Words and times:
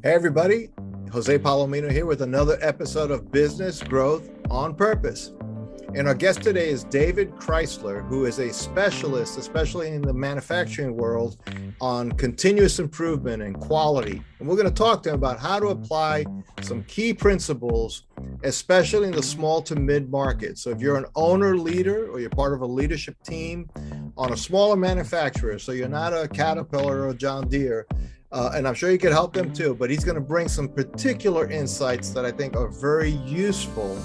Hey, 0.00 0.14
everybody. 0.14 0.70
Jose 1.10 1.40
Palomino 1.40 1.90
here 1.90 2.06
with 2.06 2.22
another 2.22 2.56
episode 2.60 3.10
of 3.10 3.32
Business 3.32 3.82
Growth 3.82 4.30
on 4.48 4.76
Purpose. 4.76 5.32
And 5.96 6.06
our 6.06 6.14
guest 6.14 6.40
today 6.40 6.68
is 6.68 6.84
David 6.84 7.32
Crysler, 7.32 8.06
who 8.06 8.24
is 8.24 8.38
a 8.38 8.52
specialist, 8.52 9.38
especially 9.38 9.88
in 9.88 10.02
the 10.02 10.12
manufacturing 10.12 10.96
world, 10.96 11.38
on 11.80 12.12
continuous 12.12 12.78
improvement 12.78 13.42
and 13.42 13.58
quality. 13.58 14.22
And 14.38 14.46
we're 14.46 14.54
going 14.54 14.68
to 14.68 14.72
talk 14.72 15.02
to 15.02 15.08
him 15.08 15.16
about 15.16 15.40
how 15.40 15.58
to 15.58 15.66
apply 15.68 16.26
some 16.60 16.84
key 16.84 17.12
principles, 17.12 18.04
especially 18.44 19.08
in 19.08 19.14
the 19.14 19.22
small 19.22 19.62
to 19.62 19.74
mid 19.74 20.12
market. 20.12 20.58
So 20.58 20.70
if 20.70 20.80
you're 20.80 20.96
an 20.96 21.06
owner, 21.16 21.58
leader, 21.58 22.08
or 22.08 22.20
you're 22.20 22.30
part 22.30 22.52
of 22.52 22.60
a 22.60 22.66
leadership 22.66 23.16
team 23.24 23.68
on 24.16 24.32
a 24.32 24.36
smaller 24.36 24.76
manufacturer, 24.76 25.58
so 25.58 25.72
you're 25.72 25.88
not 25.88 26.12
a 26.12 26.28
Caterpillar 26.28 27.08
or 27.08 27.14
John 27.14 27.48
Deere, 27.48 27.88
uh, 28.32 28.52
and 28.54 28.66
I'm 28.66 28.74
sure 28.74 28.90
you 28.90 28.98
could 28.98 29.12
help 29.12 29.32
them 29.32 29.52
too. 29.52 29.74
But 29.74 29.90
he's 29.90 30.04
going 30.04 30.14
to 30.16 30.20
bring 30.20 30.48
some 30.48 30.68
particular 30.68 31.50
insights 31.50 32.10
that 32.10 32.24
I 32.24 32.30
think 32.30 32.56
are 32.56 32.68
very 32.68 33.10
useful 33.10 33.96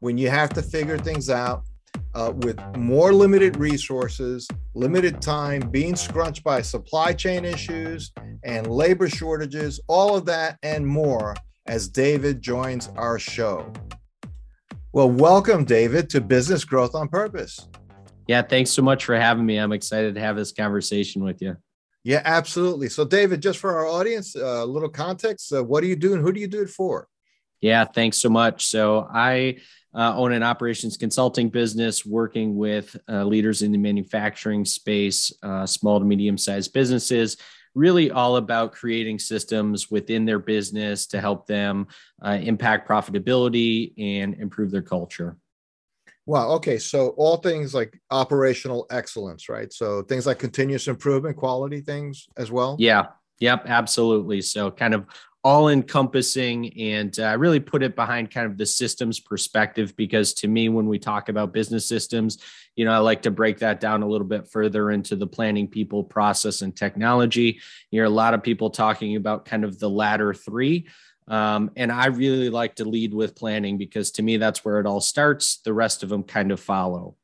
when 0.00 0.18
you 0.18 0.30
have 0.30 0.50
to 0.50 0.62
figure 0.62 0.98
things 0.98 1.30
out 1.30 1.64
uh, 2.14 2.32
with 2.36 2.58
more 2.76 3.12
limited 3.12 3.56
resources, 3.56 4.48
limited 4.74 5.20
time, 5.20 5.70
being 5.70 5.94
scrunched 5.94 6.42
by 6.42 6.62
supply 6.62 7.12
chain 7.12 7.44
issues 7.44 8.12
and 8.44 8.66
labor 8.66 9.08
shortages, 9.08 9.80
all 9.86 10.16
of 10.16 10.24
that 10.26 10.58
and 10.62 10.86
more 10.86 11.34
as 11.66 11.88
David 11.88 12.42
joins 12.42 12.88
our 12.96 13.18
show. 13.18 13.72
Well, 14.92 15.10
welcome, 15.10 15.64
David, 15.64 16.10
to 16.10 16.20
Business 16.20 16.64
Growth 16.64 16.96
on 16.96 17.08
Purpose. 17.08 17.68
Yeah, 18.26 18.42
thanks 18.42 18.70
so 18.70 18.82
much 18.82 19.04
for 19.04 19.14
having 19.16 19.46
me. 19.46 19.56
I'm 19.56 19.72
excited 19.72 20.14
to 20.14 20.20
have 20.20 20.36
this 20.36 20.52
conversation 20.52 21.22
with 21.22 21.40
you. 21.40 21.56
Yeah, 22.02 22.22
absolutely. 22.24 22.88
So, 22.88 23.04
David, 23.04 23.42
just 23.42 23.58
for 23.58 23.76
our 23.76 23.86
audience, 23.86 24.34
a 24.34 24.62
uh, 24.62 24.64
little 24.64 24.88
context: 24.88 25.52
uh, 25.52 25.62
what 25.62 25.82
do 25.82 25.86
you 25.86 25.96
do, 25.96 26.14
and 26.14 26.22
who 26.22 26.32
do 26.32 26.40
you 26.40 26.48
do 26.48 26.62
it 26.62 26.70
for? 26.70 27.08
Yeah, 27.60 27.84
thanks 27.84 28.16
so 28.16 28.30
much. 28.30 28.66
So, 28.66 29.06
I 29.12 29.58
uh, 29.94 30.14
own 30.16 30.32
an 30.32 30.42
operations 30.42 30.96
consulting 30.96 31.50
business 31.50 32.06
working 32.06 32.56
with 32.56 32.96
uh, 33.08 33.24
leaders 33.24 33.62
in 33.62 33.72
the 33.72 33.78
manufacturing 33.78 34.64
space, 34.64 35.32
uh, 35.42 35.66
small 35.66 35.98
to 35.98 36.04
medium 36.04 36.38
sized 36.38 36.72
businesses. 36.72 37.36
Really, 37.74 38.10
all 38.10 38.36
about 38.36 38.72
creating 38.72 39.18
systems 39.18 39.90
within 39.90 40.24
their 40.24 40.40
business 40.40 41.06
to 41.08 41.20
help 41.20 41.46
them 41.46 41.86
uh, 42.24 42.38
impact 42.40 42.88
profitability 42.88 43.92
and 43.98 44.34
improve 44.34 44.70
their 44.70 44.82
culture. 44.82 45.36
Wow. 46.30 46.50
Okay. 46.50 46.78
So 46.78 47.08
all 47.16 47.38
things 47.38 47.74
like 47.74 48.00
operational 48.12 48.86
excellence, 48.88 49.48
right? 49.48 49.72
So 49.72 50.02
things 50.02 50.26
like 50.26 50.38
continuous 50.38 50.86
improvement, 50.86 51.36
quality 51.36 51.80
things 51.80 52.28
as 52.36 52.52
well. 52.52 52.76
Yeah. 52.78 53.06
Yep. 53.40 53.64
Absolutely. 53.66 54.40
So 54.40 54.70
kind 54.70 54.94
of 54.94 55.06
all 55.42 55.70
encompassing 55.70 56.78
and 56.78 57.18
uh, 57.18 57.34
really 57.36 57.58
put 57.58 57.82
it 57.82 57.96
behind 57.96 58.30
kind 58.30 58.46
of 58.46 58.56
the 58.58 58.66
systems 58.66 59.18
perspective 59.18 59.96
because 59.96 60.32
to 60.34 60.46
me 60.46 60.68
when 60.68 60.86
we 60.86 61.00
talk 61.00 61.30
about 61.30 61.52
business 61.52 61.88
systems 61.88 62.36
you 62.76 62.84
know 62.84 62.92
i 62.92 62.98
like 62.98 63.22
to 63.22 63.30
break 63.30 63.58
that 63.58 63.80
down 63.80 64.02
a 64.02 64.06
little 64.06 64.26
bit 64.26 64.46
further 64.50 64.90
into 64.90 65.16
the 65.16 65.26
planning 65.26 65.66
people 65.66 66.04
process 66.04 66.60
and 66.60 66.76
technology 66.76 67.58
you 67.90 67.96
hear 67.96 68.04
a 68.04 68.10
lot 68.10 68.34
of 68.34 68.42
people 68.42 68.68
talking 68.68 69.16
about 69.16 69.46
kind 69.46 69.64
of 69.64 69.78
the 69.78 69.88
latter 69.88 70.34
three 70.34 70.86
um, 71.30 71.70
and 71.76 71.92
I 71.92 72.06
really 72.06 72.50
like 72.50 72.74
to 72.76 72.84
lead 72.84 73.14
with 73.14 73.36
planning 73.36 73.78
because 73.78 74.10
to 74.12 74.22
me 74.22 74.36
that's 74.36 74.64
where 74.64 74.80
it 74.80 74.86
all 74.86 75.00
starts. 75.00 75.60
The 75.64 75.72
rest 75.72 76.02
of 76.02 76.08
them 76.08 76.24
kind 76.24 76.50
of 76.50 76.58
follow. 76.58 77.16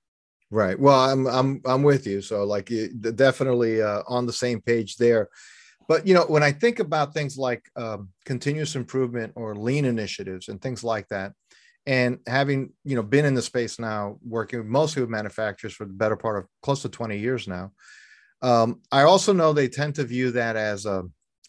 Right. 0.51 0.79
Well, 0.79 0.99
I'm 0.99 1.27
I'm 1.27 1.61
I'm 1.67 1.83
with 1.83 2.07
you. 2.07 2.23
So 2.23 2.45
like 2.45 2.71
definitely 3.17 3.83
uh, 3.83 4.03
on 4.07 4.25
the 4.25 4.33
same 4.33 4.61
page 4.61 4.97
there. 4.97 5.29
But 5.89 6.07
you 6.07 6.15
know, 6.15 6.23
when 6.23 6.45
I 6.45 6.53
think 6.53 6.79
about 6.79 7.15
things 7.15 7.37
like 7.37 7.69
um, 7.75 8.11
continuous 8.25 8.77
improvement 8.77 9.33
or 9.35 9.57
lean 9.57 9.85
initiatives 9.85 10.49
and 10.49 10.63
things 10.63 10.85
like 10.85 11.09
that, 11.09 11.33
and 11.85 12.19
having 12.29 12.73
you 12.85 12.95
know 12.95 13.03
been 13.03 13.25
in 13.25 13.35
the 13.35 13.43
space 13.43 13.81
now, 13.81 14.19
working 14.25 14.69
mostly 14.69 15.03
with 15.03 15.11
manufacturers 15.11 15.75
for 15.75 15.85
the 15.85 15.93
better 15.93 16.17
part 16.17 16.39
of 16.39 16.47
close 16.63 16.83
to 16.83 16.89
20 16.89 17.19
years 17.19 17.49
now, 17.49 17.73
um, 18.41 18.83
I 18.93 19.03
also 19.03 19.33
know 19.33 19.53
they 19.53 19.69
tend 19.69 19.97
to 19.97 20.05
view 20.05 20.31
that 20.33 20.55
as 20.55 20.87
a 20.87 21.05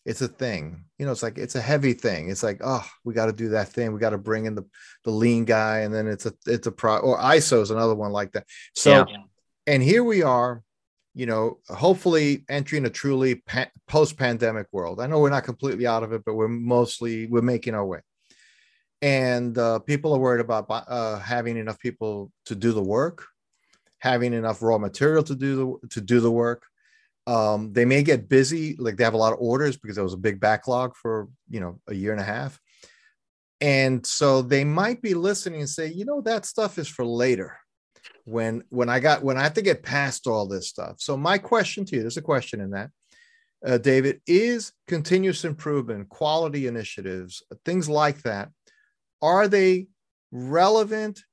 it's 0.08 0.22
a 0.22 0.28
thing. 0.28 0.86
You 0.98 1.06
know 1.06 1.12
it's 1.12 1.22
like 1.22 1.38
it's 1.38 1.56
a 1.56 1.62
heavy 1.62 1.92
thing. 1.92 2.30
It's 2.30 2.42
like 2.42 2.62
oh 2.64 2.86
we 3.04 3.14
got 3.14 3.26
to 3.26 3.34
do 3.34 3.50
that 3.50 3.68
thing. 3.68 3.92
We 3.92 4.00
got 4.00 4.12
to 4.12 4.18
bring 4.18 4.46
in 4.46 4.56
the 4.56 4.66
the 5.04 5.12
lean 5.12 5.44
guy 5.44 5.80
and 5.80 5.94
then 5.94 6.08
it's 6.08 6.26
a 6.26 6.34
it's 6.46 6.66
a 6.66 6.72
pro 6.72 6.98
or 7.00 7.20
iso 7.20 7.62
is 7.62 7.72
another 7.72 7.94
one 7.94 8.14
like 8.14 8.32
that. 8.32 8.46
So 8.74 9.06
yeah. 9.08 9.18
and 9.68 9.84
here 9.84 10.06
we 10.06 10.24
are 10.24 10.64
you 11.14 11.26
know 11.26 11.60
hopefully 11.68 12.46
entering 12.48 12.86
a 12.86 12.90
truly 12.90 13.36
pa- 13.36 13.72
post-pandemic 13.88 14.68
world. 14.72 15.02
I 15.02 15.08
know 15.08 15.20
we're 15.20 15.30
not 15.30 15.44
completely 15.44 15.86
out 15.86 16.04
of 16.04 16.14
it 16.14 16.24
but 16.26 16.36
we're 16.36 16.48
mostly 16.48 17.28
we're 17.28 17.42
making 17.42 17.76
our 17.76 17.86
way. 17.86 18.00
And 19.02 19.56
uh, 19.58 19.80
people 19.80 20.14
are 20.14 20.20
worried 20.20 20.42
about 20.42 20.66
uh, 20.70 21.20
having 21.20 21.58
enough 21.58 21.80
people 21.80 22.32
to 22.46 22.56
do 22.56 22.72
the 22.72 22.82
work 22.82 23.26
having 24.00 24.34
enough 24.34 24.62
raw 24.62 24.78
material 24.78 25.24
to 25.24 25.36
do 25.36 25.56
the 25.82 25.90
to 25.90 26.02
do 26.02 26.20
the 26.20 26.32
work 26.32 26.64
um, 27.28 27.74
they 27.74 27.84
may 27.84 28.04
get 28.04 28.30
busy, 28.30 28.78
like 28.78 28.96
they 28.96 29.04
have 29.04 29.14
a 29.14 29.18
lot 29.18 29.34
of 29.34 29.40
orders 29.40 29.76
because 29.78 29.96
there 29.96 30.04
was 30.04 30.14
a 30.14 30.18
big 30.18 30.40
backlog 30.40 30.96
for 30.96 31.28
you 31.50 31.60
know 31.60 31.80
a 31.88 31.94
year 31.94 32.14
and 32.14 32.22
a 32.22 32.24
half, 32.24 32.60
and 33.60 34.06
so 34.06 34.42
they 34.42 34.64
might 34.64 35.02
be 35.02 35.14
listening 35.14 35.60
and 35.60 35.70
say, 35.70 35.92
you 35.92 36.06
know, 36.06 36.22
that 36.22 36.46
stuff 36.46 36.78
is 36.78 36.88
for 36.88 37.06
later. 37.06 37.58
When 38.24 38.64
when 38.70 38.90
I 38.90 39.00
got 39.00 39.24
when 39.24 39.38
I 39.38 39.44
have 39.44 39.56
to 39.56 39.62
get 39.62 39.84
past 39.84 40.26
all 40.26 40.48
this 40.48 40.70
stuff. 40.70 40.96
So 41.00 41.18
my 41.18 41.38
question 41.38 41.84
to 41.86 41.96
you, 41.96 42.02
there's 42.02 42.18
a 42.18 42.22
question 42.22 42.62
in 42.62 42.72
that, 42.72 42.92
uh, 43.66 43.78
David, 43.78 44.22
is 44.26 44.72
continuous 44.88 45.44
improvement, 45.44 46.08
quality 46.08 46.68
initiatives, 46.68 47.44
things 47.66 47.90
like 47.90 48.22
that, 48.24 48.50
are 49.22 49.50
they 49.50 49.88
relevant 50.32 51.24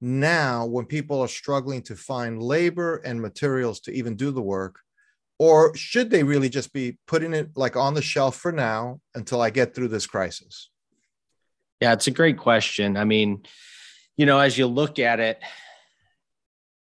now 0.00 0.66
when 0.66 0.84
people 0.84 1.20
are 1.20 1.28
struggling 1.28 1.82
to 1.82 1.96
find 1.96 2.42
labor 2.42 2.96
and 3.04 3.20
materials 3.20 3.80
to 3.80 3.92
even 3.92 4.14
do 4.14 4.30
the 4.30 4.42
work? 4.42 4.78
Or 5.42 5.74
should 5.74 6.10
they 6.10 6.22
really 6.22 6.48
just 6.48 6.72
be 6.72 6.98
putting 7.08 7.34
it 7.34 7.50
like 7.56 7.74
on 7.74 7.94
the 7.94 8.00
shelf 8.00 8.36
for 8.36 8.52
now 8.52 9.00
until 9.16 9.40
I 9.40 9.50
get 9.50 9.74
through 9.74 9.88
this 9.88 10.06
crisis? 10.06 10.70
Yeah, 11.80 11.94
it's 11.94 12.06
a 12.06 12.12
great 12.12 12.38
question. 12.38 12.96
I 12.96 13.02
mean, 13.02 13.42
you 14.16 14.24
know, 14.24 14.38
as 14.38 14.56
you 14.56 14.68
look 14.68 15.00
at 15.00 15.18
it, 15.18 15.42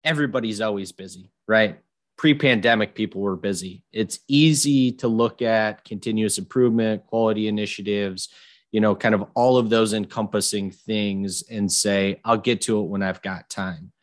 everybody's 0.04 0.60
always 0.60 0.92
busy, 0.92 1.32
right? 1.48 1.80
Pre 2.18 2.34
pandemic, 2.34 2.96
people 2.96 3.22
were 3.22 3.38
busy. 3.38 3.82
It's 3.94 4.20
easy 4.28 4.92
to 4.92 5.08
look 5.08 5.42
at 5.42 5.86
continuous 5.86 6.38
improvement, 6.38 7.06
quality 7.06 7.48
initiatives, 7.48 8.28
you 8.74 8.82
know, 8.82 8.94
kind 8.94 9.16
of 9.16 9.24
all 9.36 9.56
of 9.56 9.70
those 9.70 9.94
encompassing 9.94 10.72
things 10.72 11.46
and 11.50 11.72
say, 11.72 12.20
I'll 12.26 12.36
get 12.36 12.60
to 12.64 12.82
it 12.82 12.90
when 12.90 13.04
I've 13.04 13.22
got 13.22 13.50
time. 13.50 13.94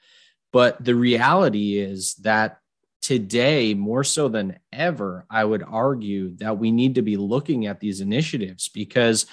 But 0.51 0.83
the 0.83 0.95
reality 0.95 1.79
is 1.79 2.15
that 2.23 2.61
today, 3.07 3.73
more 3.73 4.03
so 4.03 4.27
than 4.27 4.59
ever, 4.73 5.25
I 5.31 5.45
would 5.45 5.63
argue 5.63 6.37
that 6.39 6.59
we 6.59 6.73
need 6.73 6.97
to 6.97 7.03
be 7.03 7.17
looking 7.17 7.67
at 7.67 7.79
these 7.79 8.01
initiatives 8.01 8.69
because 8.69 9.27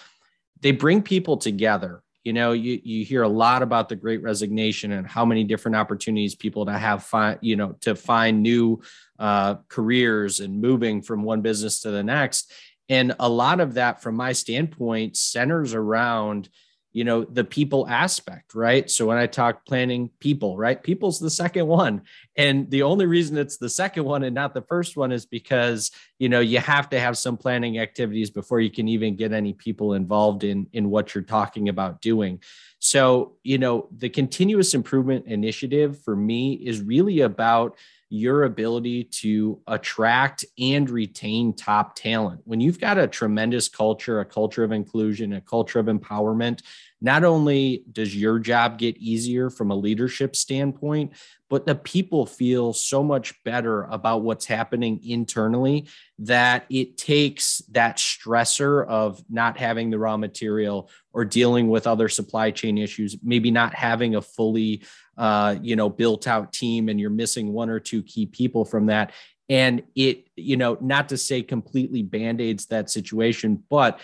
they 0.60 0.70
bring 0.70 1.02
people 1.02 1.38
together. 1.38 2.04
You 2.24 2.34
know, 2.34 2.52
you, 2.52 2.80
you 2.84 3.04
hear 3.04 3.24
a 3.24 3.28
lot 3.28 3.64
about 3.64 3.90
the 3.90 3.96
great 3.96 4.22
resignation 4.22 4.92
and 4.92 5.08
how 5.08 5.26
many 5.26 5.44
different 5.44 5.76
opportunities 5.76 6.36
people 6.36 6.68
to 6.68 6.74
have 6.74 7.04
find, 7.04 7.40
you 7.42 7.56
know, 7.56 7.72
to 7.82 7.96
find 7.96 8.44
new 8.44 8.80
uh, 9.18 9.56
careers 9.70 10.40
and 10.40 10.62
moving 10.62 11.02
from 11.02 11.24
one 11.24 11.42
business 11.42 11.82
to 11.82 11.90
the 11.90 12.04
next. 12.04 12.52
And 12.90 13.16
a 13.20 13.28
lot 13.28 13.60
of 13.60 13.74
that, 13.74 14.04
from 14.04 14.14
my 14.14 14.34
standpoint, 14.34 15.18
centers 15.18 15.74
around 15.74 16.48
you 16.94 17.04
know 17.04 17.24
the 17.24 17.44
people 17.44 17.88
aspect 17.88 18.56
right? 18.56 18.90
So 18.90 19.06
when 19.08 19.18
i 19.18 19.28
talk 19.28 19.66
planning 19.66 20.10
people 20.20 20.58
right? 20.58 20.82
People's 20.82 21.20
the 21.20 21.30
second 21.30 21.68
one. 21.68 22.04
And 22.38 22.70
the 22.70 22.84
only 22.84 23.06
reason 23.06 23.38
it's 23.38 23.58
the 23.58 23.70
second 23.70 24.06
one 24.06 24.24
and 24.24 24.34
not 24.34 24.54
the 24.54 24.62
first 24.62 24.96
one 24.96 25.12
is 25.12 25.26
because 25.26 25.92
you 26.20 26.30
know 26.30 26.40
you 26.40 26.60
have 26.60 26.90
to 26.90 27.00
have 27.00 27.18
some 27.18 27.38
planning 27.38 27.80
activities 27.80 28.30
before 28.30 28.60
you 28.60 28.72
can 28.72 28.88
even 28.88 29.16
get 29.16 29.34
any 29.34 29.54
people 29.54 29.94
involved 29.94 30.44
in 30.44 30.68
in 30.74 30.90
what 30.90 31.14
you're 31.14 31.24
talking 31.24 31.70
about 31.70 32.02
doing. 32.02 32.42
So 32.80 33.38
you 33.44 33.58
know 33.58 33.90
the 33.96 34.10
continuous 34.10 34.74
improvement 34.74 35.26
initiative 35.26 36.02
for 36.04 36.16
me 36.16 36.54
is 36.54 36.82
really 36.82 37.22
about 37.22 37.76
your 38.14 38.44
ability 38.44 39.06
to 39.06 39.60
attract 39.66 40.46
and 40.60 40.88
retain 40.88 41.52
top 41.52 41.96
talent. 41.96 42.40
When 42.46 42.62
you've 42.62 42.80
got 42.80 43.00
a 43.00 43.08
tremendous 43.08 43.68
culture, 43.68 44.20
a 44.20 44.26
culture 44.26 44.64
of 44.64 44.72
inclusion, 44.72 45.34
a 45.34 45.42
culture 45.42 45.80
of 45.80 45.88
empowerment, 45.88 46.62
not 47.04 47.26
only 47.26 47.84
does 47.92 48.16
your 48.16 48.40
job 48.40 48.80
get 48.80 48.96
easier 48.98 49.50
from 49.50 49.70
a 49.70 49.76
leadership 49.76 50.36
standpoint, 50.36 51.12
but 51.50 51.66
the 51.66 51.76
people 51.76 52.26
feel 52.26 52.72
so 52.72 53.04
much 53.04 53.44
better 53.44 53.84
about 53.84 54.24
what's 54.24 54.46
happening 54.46 55.00
internally 55.04 55.86
that 56.18 56.66
it 56.70 56.98
takes 56.98 57.60
that 57.72 57.98
stressor 57.98 58.88
of 58.88 59.22
not 59.30 59.58
having 59.58 59.90
the 59.90 60.00
raw 60.00 60.16
material 60.16 60.90
or 61.12 61.26
dealing 61.26 61.68
with 61.68 61.86
other 61.86 62.08
supply 62.08 62.50
chain 62.50 62.78
issues, 62.78 63.18
maybe 63.22 63.52
not 63.52 63.76
having 63.76 64.16
a 64.16 64.22
fully 64.22 64.82
uh, 65.18 65.56
you 65.62 65.76
know, 65.76 65.90
built 65.90 66.28
out 66.28 66.54
team 66.54 66.90
and 66.90 67.00
you're 67.00 67.10
missing 67.10 67.52
one 67.52 67.70
or 67.70 67.80
two 67.80 68.02
key 68.02 68.26
people 68.26 68.66
from 68.66 68.88
that. 68.88 69.12
And 69.50 69.84
it, 69.94 70.28
you 70.36 70.58
know, 70.58 70.78
not 70.82 71.10
to 71.10 71.18
say 71.18 71.44
completely 71.44 72.02
band 72.02 72.42
aids 72.42 72.68
that 72.68 72.90
situation, 72.90 73.62
but 73.70 74.00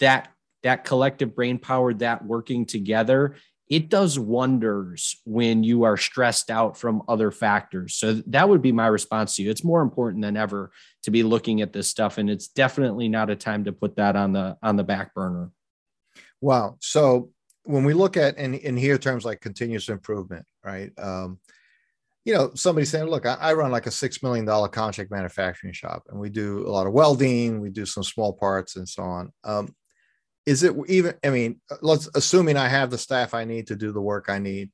that 0.00 0.33
that 0.64 0.84
collective 0.84 1.34
brain 1.34 1.58
power, 1.58 1.94
that 1.94 2.24
working 2.24 2.66
together, 2.66 3.36
it 3.68 3.88
does 3.88 4.18
wonders 4.18 5.20
when 5.24 5.62
you 5.62 5.84
are 5.84 5.96
stressed 5.96 6.50
out 6.50 6.76
from 6.76 7.02
other 7.08 7.30
factors. 7.30 7.94
So 7.94 8.14
that 8.26 8.48
would 8.48 8.60
be 8.60 8.72
my 8.72 8.88
response 8.88 9.36
to 9.36 9.42
you. 9.42 9.50
It's 9.50 9.64
more 9.64 9.80
important 9.80 10.22
than 10.22 10.36
ever 10.36 10.70
to 11.04 11.10
be 11.10 11.22
looking 11.22 11.62
at 11.62 11.72
this 11.72 11.88
stuff, 11.88 12.18
and 12.18 12.28
it's 12.28 12.48
definitely 12.48 13.08
not 13.08 13.30
a 13.30 13.36
time 13.36 13.64
to 13.64 13.72
put 13.72 13.96
that 13.96 14.16
on 14.16 14.32
the 14.32 14.56
on 14.62 14.76
the 14.76 14.84
back 14.84 15.14
burner. 15.14 15.50
Wow. 16.40 16.76
So 16.80 17.30
when 17.64 17.84
we 17.84 17.94
look 17.94 18.16
at 18.16 18.36
and, 18.36 18.54
and 18.54 18.78
hear 18.78 18.98
terms 18.98 19.24
like 19.24 19.40
continuous 19.40 19.88
improvement, 19.88 20.44
right? 20.62 20.92
Um, 20.98 21.40
you 22.26 22.34
know, 22.34 22.52
somebody 22.54 22.86
saying, 22.86 23.06
look, 23.06 23.26
I, 23.26 23.34
I, 23.34 23.52
run 23.54 23.70
like 23.70 23.86
a 23.86 23.90
$6 23.90 24.22
million 24.22 24.46
contract 24.70 25.10
manufacturing 25.10 25.74
shop 25.74 26.04
and 26.08 26.18
we 26.18 26.30
do 26.30 26.66
a 26.66 26.70
lot 26.70 26.86
of 26.86 26.92
welding, 26.94 27.60
we 27.60 27.70
do 27.70 27.84
some 27.84 28.02
small 28.02 28.32
parts 28.32 28.76
and 28.76 28.88
so 28.88 29.02
on. 29.02 29.32
Um, 29.44 29.74
is 30.46 30.62
it 30.62 30.74
even, 30.88 31.14
I 31.24 31.30
mean, 31.30 31.60
let's 31.80 32.08
assuming 32.14 32.56
I 32.56 32.68
have 32.68 32.90
the 32.90 32.98
staff 32.98 33.34
I 33.34 33.44
need 33.44 33.68
to 33.68 33.76
do 33.76 33.92
the 33.92 34.00
work 34.00 34.26
I 34.28 34.38
need. 34.38 34.70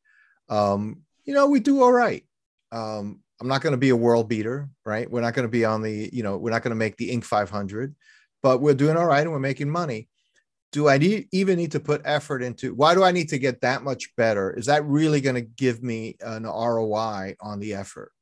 Um, 0.48 1.02
you 1.24 1.34
know, 1.34 1.46
we 1.46 1.60
do 1.60 1.82
all 1.82 1.92
right. 1.92 2.24
Um, 2.72 3.20
I'm 3.40 3.48
not 3.48 3.62
going 3.62 3.72
to 3.72 3.78
be 3.78 3.90
a 3.90 3.96
world 3.96 4.28
beater, 4.28 4.68
right? 4.84 5.10
We're 5.10 5.20
not 5.20 5.34
going 5.34 5.46
to 5.46 5.50
be 5.50 5.64
on 5.64 5.82
the, 5.82 6.10
you 6.12 6.22
know, 6.22 6.36
we're 6.36 6.50
not 6.50 6.62
going 6.62 6.72
to 6.72 6.76
make 6.76 6.96
the 6.96 7.10
Inc. 7.10 7.24
500, 7.24 7.94
but 8.42 8.60
we're 8.60 8.74
doing 8.74 8.96
all 8.96 9.06
right 9.06 9.22
and 9.22 9.30
we're 9.30 9.38
making 9.38 9.70
money 9.70 10.08
do 10.72 10.88
I 10.88 10.98
need, 10.98 11.28
even 11.32 11.56
need 11.56 11.72
to 11.72 11.80
put 11.80 12.02
effort 12.04 12.42
into? 12.42 12.74
Why 12.74 12.94
do 12.94 13.02
I 13.02 13.10
need 13.10 13.30
to 13.30 13.38
get 13.38 13.60
that 13.62 13.82
much 13.82 14.14
better? 14.16 14.52
Is 14.52 14.66
that 14.66 14.84
really 14.84 15.20
going 15.20 15.34
to 15.34 15.40
give 15.40 15.82
me 15.82 16.16
an 16.20 16.44
ROI 16.44 17.36
on 17.40 17.58
the 17.58 17.74
effort? 17.74 18.12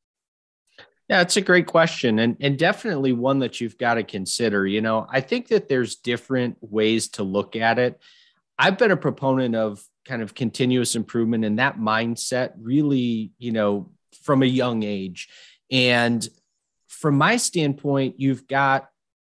Yeah, 1.08 1.22
it's 1.22 1.38
a 1.38 1.42
great 1.42 1.66
question 1.66 2.18
and, 2.18 2.36
and 2.40 2.58
definitely 2.58 3.12
one 3.12 3.38
that 3.38 3.60
you've 3.60 3.78
got 3.78 3.94
to 3.94 4.02
consider. 4.02 4.66
You 4.66 4.82
know, 4.82 5.06
I 5.10 5.20
think 5.20 5.48
that 5.48 5.68
there's 5.68 5.96
different 5.96 6.58
ways 6.60 7.08
to 7.10 7.22
look 7.22 7.56
at 7.56 7.78
it. 7.78 8.00
I've 8.58 8.76
been 8.76 8.90
a 8.90 8.96
proponent 8.96 9.54
of 9.54 9.82
kind 10.04 10.20
of 10.20 10.34
continuous 10.34 10.96
improvement 10.96 11.44
and 11.44 11.58
that 11.58 11.78
mindset 11.78 12.52
really, 12.58 13.32
you 13.38 13.52
know, 13.52 13.90
from 14.22 14.42
a 14.42 14.46
young 14.46 14.82
age. 14.82 15.28
And 15.70 16.26
from 16.88 17.16
my 17.16 17.36
standpoint, 17.36 18.18
you've 18.18 18.46
got 18.46 18.88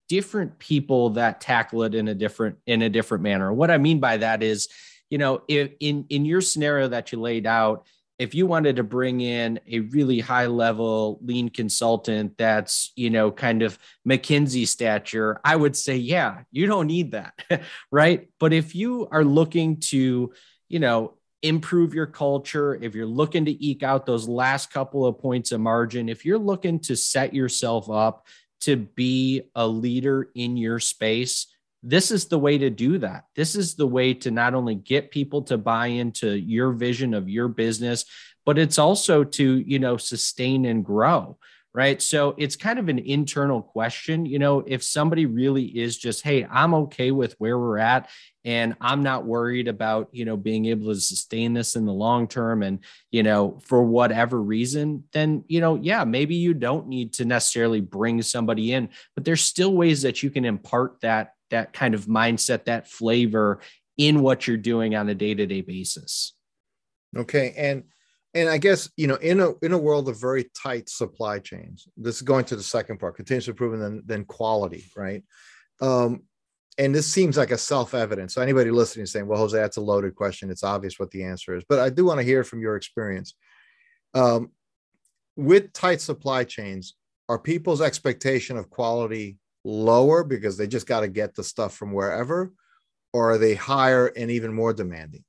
different 0.09 0.59
people 0.59 1.11
that 1.11 1.41
tackle 1.41 1.85
it 1.85 1.95
in 1.95 2.09
a 2.09 2.15
different 2.15 2.57
in 2.67 2.83
a 2.83 2.91
different 2.91 3.23
manner. 3.23 3.51
What 3.53 3.71
I 3.71 3.79
mean 3.79 3.99
by 4.01 4.19
that 4.19 4.43
is, 4.43 4.69
you 5.09 5.17
know, 5.19 5.43
if 5.49 5.71
in 5.81 6.05
in 6.11 6.25
your 6.25 6.41
scenario 6.41 6.89
that 6.89 7.13
you 7.13 7.21
laid 7.21 7.47
out, 7.47 7.87
if 8.19 8.35
you 8.35 8.47
wanted 8.47 8.77
to 8.77 8.85
bring 8.85 9.21
in 9.21 9.59
a 9.67 9.81
really 9.81 10.21
high 10.21 10.47
level 10.47 11.19
lean 11.23 11.49
consultant 11.49 12.37
that's, 12.39 12.93
you 12.95 13.11
know, 13.11 13.31
kind 13.31 13.63
of 13.63 13.79
McKinsey 14.09 14.67
stature, 14.67 15.41
I 15.45 15.57
would 15.57 15.77
say, 15.77 15.97
yeah, 15.97 16.43
you 16.51 16.67
don't 16.67 16.87
need 16.87 17.13
that. 17.13 17.35
right. 17.91 18.29
But 18.39 18.53
if 18.53 18.75
you 18.75 19.09
are 19.11 19.25
looking 19.25 19.81
to, 19.81 20.33
you 20.69 20.79
know, 20.79 21.15
improve 21.43 21.95
your 21.95 22.07
culture, 22.07 22.77
if 22.77 22.95
you're 22.95 23.07
looking 23.07 23.47
to 23.47 23.65
eke 23.65 23.83
out 23.83 24.07
those 24.07 24.29
last 24.29 24.73
couple 24.73 25.05
of 25.05 25.19
points 25.19 25.51
of 25.51 25.61
margin, 25.61 26.09
if 26.09 26.25
you're 26.25 26.39
looking 26.39 26.79
to 26.81 26.97
set 26.97 27.35
yourself 27.35 27.91
up 27.91 28.27
to 28.61 28.77
be 28.77 29.43
a 29.57 29.67
leader 29.67 30.29
in 30.37 30.57
your 30.57 30.79
space, 30.79 31.49
this 31.83 32.11
is 32.11 32.27
the 32.27 32.39
way 32.39 32.59
to 32.59 32.71
do 32.71 32.99
that. 32.99 33.25
This 33.35 33.57
is 33.57 33.75
the 33.75 33.87
way 33.87 34.15
to 34.15 34.31
not 34.31 34.55
only 34.55 34.75
get 34.75 35.11
people 35.11 35.43
to 35.43 35.59
buy 35.59 35.89
into 35.89 36.39
your 36.39 36.73
vision 36.73 37.15
of 37.15 37.29
your 37.29 37.49
business, 37.49 38.05
but 38.45 38.59
it's 38.59 38.79
also 38.79 39.25
to, 39.25 39.59
you 39.59 39.79
know, 39.79 39.97
sustain 39.97 40.65
and 40.65 40.85
grow 40.85 41.39
right? 41.75 42.03
So 42.03 42.35
it's 42.37 42.57
kind 42.57 42.79
of 42.79 42.89
an 42.89 42.99
internal 42.99 43.63
question. 43.63 44.27
You 44.27 44.39
know, 44.39 44.63
if 44.67 44.83
somebody 44.83 45.27
really 45.27 45.65
is 45.65 45.97
just, 45.97 46.23
hey, 46.23 46.45
I'm 46.45 46.75
okay 46.75 47.11
with 47.11 47.35
where 47.39 47.59
we're 47.59 47.79
at 47.79 48.11
and 48.45 48.77
I'm 48.81 49.03
not 49.03 49.25
worried 49.25 49.69
about, 49.69 50.09
you 50.13 50.25
know, 50.25 50.37
being 50.37 50.67
able 50.67 50.93
to 50.93 51.01
sustain 51.01 51.55
this 51.55 51.75
in 51.75 51.87
the 51.87 51.93
long 51.93 52.29
term 52.29 52.63
and, 52.63 52.81
you 53.11 53.23
know, 53.23 53.59
for 53.65 53.83
whatever 53.83 54.41
reason, 54.41 55.05
then, 55.13 55.45
you 55.49 55.61
know, 55.61 55.77
yeah, 55.77 56.05
maybe 56.05 56.35
you 56.35 56.53
don't 56.53 56.89
need 56.89 57.15
to 57.15 57.25
necessarily 57.25 57.81
bring 57.81 58.21
somebody 58.21 58.73
in, 58.73 58.91
but 59.15 59.25
there's 59.25 59.43
still 59.43 59.73
ways 59.73 60.03
that 60.03 60.23
you 60.23 60.31
can 60.31 60.45
impart 60.45 61.01
that 61.01 61.33
that 61.53 61.73
kind 61.73 61.95
of 61.95 62.07
mindset, 62.07 62.65
that 62.65 62.89
flavor 62.89 63.61
in 63.97 64.21
what 64.21 64.47
you're 64.47 64.57
doing 64.57 64.95
on 64.95 65.09
a 65.09 65.15
day-to-day 65.15 65.61
basis. 65.61 66.35
Okay. 67.17 67.55
And 67.57 67.85
and 68.35 68.49
I 68.49 68.59
guess 68.59 68.91
you 68.97 69.07
know, 69.07 69.17
in 69.17 69.41
a 69.41 69.53
in 69.63 69.73
a 69.73 69.79
world 69.79 70.09
of 70.09 70.21
very 70.21 70.51
tight 70.61 70.89
supply 70.89 71.39
chains, 71.39 71.87
this 71.97 72.17
is 72.17 72.23
going 72.23 72.47
to 72.47 72.57
the 72.57 72.63
second 72.63 72.99
part: 72.99 73.17
continuous 73.17 73.49
improvement, 73.49 73.83
then 73.83 74.03
then 74.07 74.25
quality, 74.25 74.85
right? 74.97 75.23
Um, 75.81 76.23
and 76.79 76.95
this 76.95 77.07
seems 77.07 77.37
like 77.37 77.51
a 77.51 77.59
self-evident. 77.59 78.33
So 78.33 78.41
anybody 78.41 78.71
listening 78.71 79.05
is 79.05 79.13
saying, 79.13 79.27
"Well, 79.27 79.39
Jose, 79.39 79.59
that's 79.59 79.77
a 79.77 79.83
loaded 79.83 80.15
question. 80.15 80.51
It's 80.51 80.65
obvious 80.65 80.99
what 80.99 81.11
the 81.11 81.25
answer 81.25 81.55
is." 81.55 81.65
But 81.69 81.81
I 81.81 81.91
do 81.91 82.07
want 82.07 82.21
to 82.21 82.25
hear 82.25 82.43
from 82.43 82.63
your 82.63 82.77
experience. 82.77 83.35
Um, 84.15 84.53
with 85.37 85.75
tight 85.75 86.01
supply 86.01 86.45
chains, 86.45 86.95
are 87.29 87.39
people's 87.39 87.81
expectation 87.81 88.57
of 88.57 88.71
quality 88.71 89.39
lower 89.65 90.25
because 90.25 90.57
they 90.57 90.67
just 90.67 90.87
got 90.87 91.01
to 91.01 91.09
get 91.09 91.35
the 91.35 91.45
stuff 91.45 91.75
from 91.75 91.93
wherever, 91.93 92.53
or 93.13 93.33
are 93.33 93.39
they 93.39 93.55
higher 93.55 94.07
and 94.07 94.31
even 94.31 94.53
more 94.53 94.73
demanding? 94.73 95.25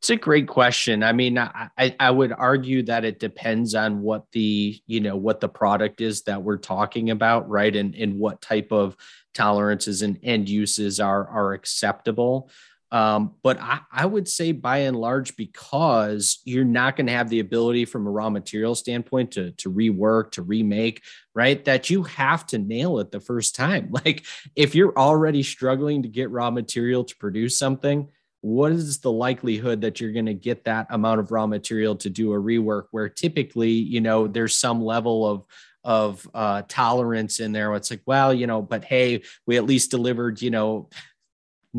It's 0.00 0.10
a 0.10 0.16
great 0.16 0.46
question. 0.46 1.02
I 1.02 1.12
mean, 1.12 1.36
I, 1.38 1.70
I 1.98 2.10
would 2.10 2.32
argue 2.32 2.84
that 2.84 3.04
it 3.04 3.18
depends 3.18 3.74
on 3.74 4.00
what 4.00 4.26
the, 4.30 4.80
you 4.86 5.00
know, 5.00 5.16
what 5.16 5.40
the 5.40 5.48
product 5.48 6.00
is 6.00 6.22
that 6.22 6.40
we're 6.40 6.56
talking 6.56 7.10
about, 7.10 7.48
right? 7.48 7.74
And, 7.74 7.96
and 7.96 8.16
what 8.16 8.40
type 8.40 8.70
of 8.70 8.96
tolerances 9.34 10.02
and 10.02 10.16
end 10.22 10.48
uses 10.48 11.00
are, 11.00 11.26
are 11.26 11.52
acceptable. 11.52 12.48
Um, 12.90 13.34
but 13.42 13.60
I, 13.60 13.80
I 13.92 14.06
would 14.06 14.28
say 14.28 14.52
by 14.52 14.78
and 14.78 14.96
large, 14.96 15.36
because 15.36 16.40
you're 16.44 16.64
not 16.64 16.96
going 16.96 17.06
to 17.06 17.12
have 17.12 17.28
the 17.28 17.40
ability 17.40 17.84
from 17.84 18.06
a 18.06 18.10
raw 18.10 18.30
material 18.30 18.74
standpoint 18.74 19.32
to, 19.32 19.50
to 19.52 19.70
rework, 19.70 20.32
to 20.32 20.42
remake, 20.42 21.02
right? 21.34 21.62
That 21.66 21.90
you 21.90 22.04
have 22.04 22.46
to 22.46 22.58
nail 22.58 22.98
it 22.98 23.10
the 23.10 23.20
first 23.20 23.54
time. 23.54 23.92
Like 24.04 24.24
if 24.54 24.74
you're 24.74 24.96
already 24.96 25.42
struggling 25.42 26.02
to 26.02 26.08
get 26.08 26.30
raw 26.30 26.50
material 26.50 27.02
to 27.04 27.16
produce 27.16 27.58
something, 27.58 28.08
what 28.40 28.72
is 28.72 28.98
the 28.98 29.10
likelihood 29.10 29.80
that 29.80 30.00
you're 30.00 30.12
going 30.12 30.26
to 30.26 30.34
get 30.34 30.64
that 30.64 30.86
amount 30.90 31.20
of 31.20 31.32
raw 31.32 31.46
material 31.46 31.96
to 31.96 32.08
do 32.08 32.32
a 32.32 32.36
rework 32.36 32.84
where 32.92 33.08
typically 33.08 33.70
you 33.70 34.00
know 34.00 34.28
there's 34.28 34.56
some 34.56 34.82
level 34.82 35.26
of 35.26 35.44
of 35.84 36.28
uh, 36.34 36.62
tolerance 36.68 37.40
in 37.40 37.52
there 37.52 37.74
it's 37.74 37.90
like 37.90 38.02
well 38.06 38.32
you 38.32 38.46
know 38.46 38.62
but 38.62 38.84
hey 38.84 39.22
we 39.46 39.56
at 39.56 39.64
least 39.64 39.90
delivered 39.90 40.40
you 40.40 40.50
know 40.50 40.88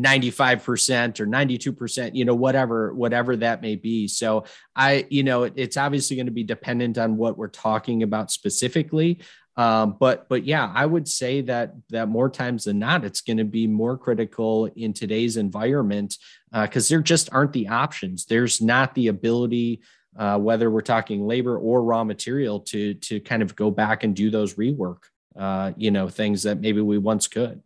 95% 0.02 1.20
or 1.20 1.26
92% 1.26 2.14
you 2.14 2.24
know 2.24 2.34
whatever 2.34 2.94
whatever 2.94 3.36
that 3.36 3.60
may 3.60 3.76
be 3.76 4.08
so 4.08 4.44
i 4.76 5.06
you 5.10 5.22
know 5.22 5.42
it, 5.44 5.52
it's 5.56 5.76
obviously 5.76 6.16
going 6.16 6.26
to 6.26 6.32
be 6.32 6.44
dependent 6.44 6.96
on 6.98 7.16
what 7.16 7.36
we're 7.36 7.48
talking 7.48 8.02
about 8.02 8.30
specifically 8.30 9.20
um, 9.60 9.96
but 9.98 10.26
but 10.28 10.44
yeah, 10.44 10.72
I 10.74 10.86
would 10.86 11.06
say 11.06 11.42
that 11.42 11.74
that 11.90 12.08
more 12.08 12.30
times 12.30 12.64
than 12.64 12.78
not, 12.78 13.04
it's 13.04 13.20
going 13.20 13.36
to 13.36 13.44
be 13.44 13.66
more 13.66 13.98
critical 13.98 14.66
in 14.74 14.94
today's 14.94 15.36
environment 15.36 16.16
because 16.50 16.90
uh, 16.90 16.94
there 16.94 17.02
just 17.02 17.28
aren't 17.30 17.52
the 17.52 17.68
options. 17.68 18.24
There's 18.24 18.62
not 18.62 18.94
the 18.94 19.08
ability, 19.08 19.82
uh, 20.16 20.38
whether 20.38 20.70
we're 20.70 20.80
talking 20.80 21.26
labor 21.26 21.58
or 21.58 21.82
raw 21.82 22.04
material, 22.04 22.60
to 22.60 22.94
to 22.94 23.20
kind 23.20 23.42
of 23.42 23.54
go 23.54 23.70
back 23.70 24.02
and 24.02 24.16
do 24.16 24.30
those 24.30 24.54
rework, 24.54 25.02
uh, 25.36 25.72
you 25.76 25.90
know, 25.90 26.08
things 26.08 26.44
that 26.44 26.60
maybe 26.60 26.80
we 26.80 26.96
once 26.96 27.26
could. 27.26 27.62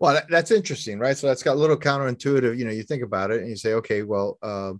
Well, 0.00 0.14
that, 0.14 0.28
that's 0.28 0.50
interesting, 0.50 0.98
right? 0.98 1.16
So 1.16 1.26
that's 1.26 1.42
got 1.42 1.54
a 1.54 1.60
little 1.60 1.76
counterintuitive. 1.76 2.58
You 2.58 2.64
know, 2.64 2.70
you 2.70 2.82
think 2.82 3.02
about 3.02 3.30
it 3.30 3.40
and 3.40 3.48
you 3.48 3.56
say, 3.56 3.74
okay, 3.74 4.02
well, 4.02 4.38
uh, 4.42 4.72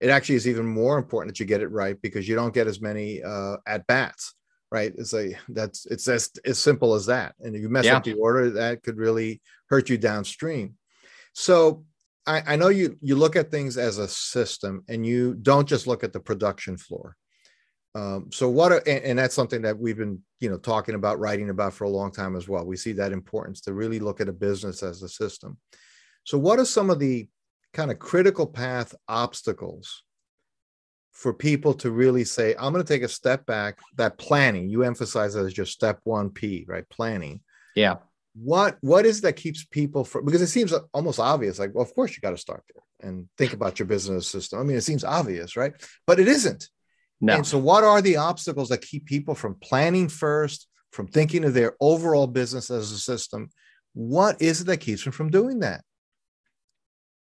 it 0.00 0.10
actually 0.10 0.36
is 0.36 0.46
even 0.46 0.66
more 0.66 0.98
important 0.98 1.34
that 1.34 1.40
you 1.40 1.46
get 1.46 1.62
it 1.62 1.68
right 1.68 2.00
because 2.00 2.28
you 2.28 2.34
don't 2.34 2.54
get 2.54 2.66
as 2.66 2.80
many 2.80 3.22
uh, 3.22 3.56
at 3.66 3.86
bats 3.86 4.34
right? 4.70 4.92
It's 4.96 5.12
like 5.12 5.38
that's 5.48 5.86
it's 5.86 6.06
as 6.08 6.30
as 6.44 6.58
simple 6.58 6.94
as 6.94 7.06
that. 7.06 7.34
And 7.40 7.54
if 7.54 7.62
you 7.62 7.68
mess 7.68 7.86
yeah. 7.86 7.96
up 7.96 8.04
the 8.04 8.14
order, 8.14 8.50
that 8.50 8.82
could 8.82 8.98
really 8.98 9.40
hurt 9.68 9.88
you 9.88 9.98
downstream. 9.98 10.74
So 11.32 11.84
I, 12.26 12.42
I 12.46 12.56
know 12.56 12.68
you 12.68 12.98
you 13.00 13.16
look 13.16 13.36
at 13.36 13.50
things 13.50 13.78
as 13.78 13.98
a 13.98 14.08
system, 14.08 14.84
and 14.88 15.06
you 15.06 15.34
don't 15.34 15.68
just 15.68 15.86
look 15.86 16.04
at 16.04 16.12
the 16.12 16.20
production 16.20 16.76
floor. 16.76 17.16
Um, 17.94 18.28
so 18.30 18.48
what 18.48 18.70
are, 18.70 18.82
and, 18.86 19.02
and, 19.02 19.18
that's 19.18 19.34
something 19.34 19.62
that 19.62 19.78
we've 19.78 19.96
been 19.96 20.20
you 20.40 20.50
know 20.50 20.58
talking 20.58 20.94
about 20.94 21.18
writing 21.18 21.50
about 21.50 21.72
for 21.72 21.84
a 21.84 21.88
long 21.88 22.12
time 22.12 22.36
as 22.36 22.46
well 22.46 22.64
we 22.66 22.76
see 22.76 22.92
that 22.92 23.12
importance 23.12 23.62
to 23.62 23.72
really 23.72 23.98
look 23.98 24.20
at 24.20 24.28
a 24.28 24.32
business 24.32 24.82
as 24.82 25.02
a 25.02 25.08
system 25.08 25.56
so 26.24 26.36
what 26.36 26.58
are 26.58 26.66
some 26.66 26.90
of 26.90 26.98
the 26.98 27.26
kind 27.72 27.90
of 27.90 27.98
critical 27.98 28.46
path 28.46 28.94
obstacles 29.08 30.02
for 31.18 31.34
people 31.34 31.74
to 31.74 31.90
really 31.90 32.22
say, 32.22 32.54
I'm 32.56 32.72
going 32.72 32.84
to 32.84 32.92
take 32.92 33.02
a 33.02 33.08
step 33.08 33.44
back. 33.44 33.78
That 33.96 34.18
planning, 34.18 34.68
you 34.68 34.84
emphasize 34.84 35.34
that 35.34 35.44
as 35.44 35.52
just 35.52 35.72
step 35.72 35.98
one 36.04 36.30
P, 36.30 36.64
right? 36.68 36.88
Planning. 36.90 37.40
Yeah. 37.74 37.96
What 38.34 38.78
what 38.82 39.04
is 39.04 39.22
that 39.22 39.32
keeps 39.32 39.64
people 39.64 40.04
from 40.04 40.24
because 40.24 40.42
it 40.42 40.46
seems 40.46 40.72
almost 40.94 41.18
obvious, 41.18 41.58
like, 41.58 41.74
well, 41.74 41.82
of 41.82 41.92
course 41.92 42.14
you 42.14 42.20
got 42.20 42.30
to 42.30 42.36
start 42.36 42.62
there 42.72 43.10
and 43.10 43.28
think 43.36 43.52
about 43.52 43.80
your 43.80 43.86
business 43.86 44.28
system. 44.28 44.60
I 44.60 44.62
mean, 44.62 44.76
it 44.76 44.82
seems 44.82 45.02
obvious, 45.02 45.56
right? 45.56 45.72
But 46.06 46.20
it 46.20 46.28
isn't. 46.28 46.68
No. 47.20 47.34
And 47.34 47.46
so 47.46 47.58
what 47.58 47.84
are 47.84 48.00
the 48.00 48.16
obstacles 48.16 48.68
that 48.68 48.82
keep 48.82 49.06
people 49.06 49.34
from 49.34 49.56
planning 49.56 50.08
first, 50.08 50.68
from 50.92 51.08
thinking 51.08 51.44
of 51.44 51.54
their 51.54 51.74
overall 51.80 52.26
business 52.26 52.70
as 52.70 52.92
a 52.92 52.98
system? 52.98 53.50
What 53.94 54.40
is 54.40 54.60
it 54.60 54.66
that 54.68 54.78
keeps 54.78 55.04
them 55.04 55.12
from 55.12 55.30
doing 55.30 55.60
that? 55.60 55.82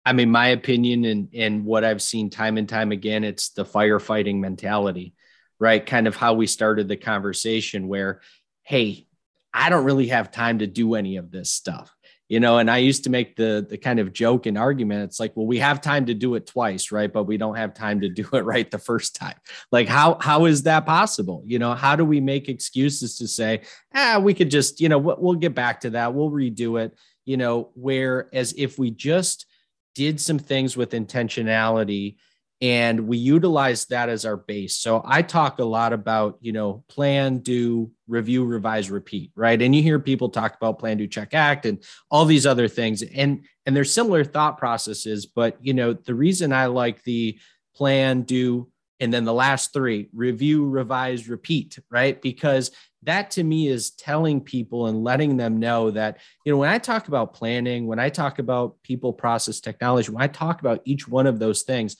I 0.04 0.12
mean, 0.12 0.30
my 0.30 0.48
opinion 0.48 1.04
and 1.04 1.28
and 1.34 1.64
what 1.64 1.84
I've 1.84 2.02
seen 2.02 2.28
time 2.28 2.58
and 2.58 2.68
time 2.68 2.92
again, 2.92 3.24
it's 3.24 3.50
the 3.50 3.64
firefighting 3.64 4.38
mentality, 4.38 5.14
right? 5.58 5.84
Kind 5.84 6.06
of 6.06 6.16
how 6.16 6.34
we 6.34 6.46
started 6.46 6.88
the 6.88 6.96
conversation 6.96 7.88
where, 7.88 8.20
hey, 8.62 9.06
I 9.52 9.70
don't 9.70 9.84
really 9.84 10.08
have 10.08 10.30
time 10.30 10.58
to 10.58 10.66
do 10.66 10.94
any 10.94 11.16
of 11.16 11.30
this 11.30 11.50
stuff 11.50 11.93
you 12.34 12.40
know 12.40 12.58
and 12.58 12.68
i 12.68 12.78
used 12.78 13.04
to 13.04 13.10
make 13.10 13.36
the 13.36 13.64
the 13.70 13.78
kind 13.78 14.00
of 14.00 14.12
joke 14.12 14.46
and 14.46 14.58
argument. 14.58 15.04
It's 15.04 15.20
like 15.20 15.36
well 15.36 15.46
we 15.46 15.58
have 15.60 15.80
time 15.80 16.06
to 16.06 16.14
do 16.14 16.34
it 16.34 16.48
twice 16.48 16.90
right? 16.90 17.12
But 17.12 17.24
we 17.24 17.36
don't 17.36 17.54
have 17.54 17.74
time 17.74 18.00
to 18.00 18.08
do 18.08 18.28
it 18.32 18.44
right 18.44 18.68
the 18.68 18.78
first 18.90 19.14
time. 19.14 19.36
Like 19.70 19.86
how 19.86 20.18
how 20.20 20.46
is 20.46 20.64
that 20.64 20.84
possible? 20.84 21.44
You 21.46 21.60
know 21.60 21.74
how 21.74 21.94
do 21.94 22.04
we 22.04 22.20
make 22.20 22.48
excuses 22.48 23.16
to 23.18 23.28
say 23.28 23.62
ah 23.94 24.18
we 24.20 24.34
could 24.34 24.50
just 24.50 24.80
you 24.80 24.88
know 24.88 24.98
we'll, 24.98 25.34
get 25.34 25.54
back 25.54 25.80
to 25.82 25.90
that. 25.90 26.12
We'll 26.12 26.30
redo 26.30 26.82
it. 26.82 26.98
You 27.24 27.36
know 27.36 27.70
whereas 27.74 28.52
if 28.56 28.80
we 28.80 28.90
just 28.90 29.46
did 29.94 30.20
some 30.20 30.40
things 30.40 30.76
with 30.76 30.90
intentionality 30.90 32.16
and 32.60 33.08
we 33.08 33.16
utilize 33.16 33.86
that 33.86 34.08
as 34.08 34.24
our 34.24 34.36
base. 34.36 34.76
So 34.76 35.02
i 35.04 35.22
talk 35.22 35.58
a 35.58 35.64
lot 35.64 35.92
about 35.92 36.38
you 36.40 36.52
know 36.52 36.84
plan 36.88 37.38
do 37.38 37.90
review 38.06 38.44
revise 38.44 38.90
repeat 38.90 39.32
right? 39.34 39.60
And 39.60 39.74
you 39.74 39.82
hear 39.82 39.98
people 39.98 40.28
talk 40.28 40.54
about 40.54 40.78
plan 40.78 40.96
do 40.96 41.06
check 41.06 41.34
act 41.34 41.66
and 41.66 41.82
all 42.10 42.24
these 42.24 42.46
other 42.46 42.68
things 42.68 43.02
and 43.02 43.44
and 43.66 43.74
they're 43.74 43.84
similar 43.84 44.24
thought 44.24 44.58
processes 44.58 45.26
but 45.26 45.56
you 45.60 45.74
know 45.74 45.92
the 45.92 46.14
reason 46.14 46.52
i 46.52 46.66
like 46.66 47.02
the 47.02 47.38
plan 47.74 48.22
do 48.22 48.68
and 49.00 49.12
then 49.12 49.24
the 49.24 49.34
last 49.34 49.72
three 49.72 50.08
review 50.14 50.66
revise 50.66 51.28
repeat 51.28 51.78
right? 51.90 52.20
Because 52.22 52.70
that 53.04 53.30
to 53.32 53.44
me 53.44 53.68
is 53.68 53.90
telling 53.90 54.40
people 54.40 54.86
and 54.86 55.04
letting 55.04 55.36
them 55.36 55.58
know 55.58 55.90
that 55.90 56.18
you 56.44 56.52
know 56.52 56.58
when 56.58 56.70
i 56.70 56.78
talk 56.78 57.08
about 57.08 57.34
planning 57.34 57.86
when 57.86 57.98
i 57.98 58.08
talk 58.08 58.38
about 58.38 58.76
people 58.82 59.12
process 59.12 59.60
technology 59.60 60.10
when 60.10 60.22
i 60.22 60.26
talk 60.26 60.60
about 60.60 60.80
each 60.84 61.06
one 61.06 61.26
of 61.26 61.38
those 61.38 61.62
things 61.62 61.96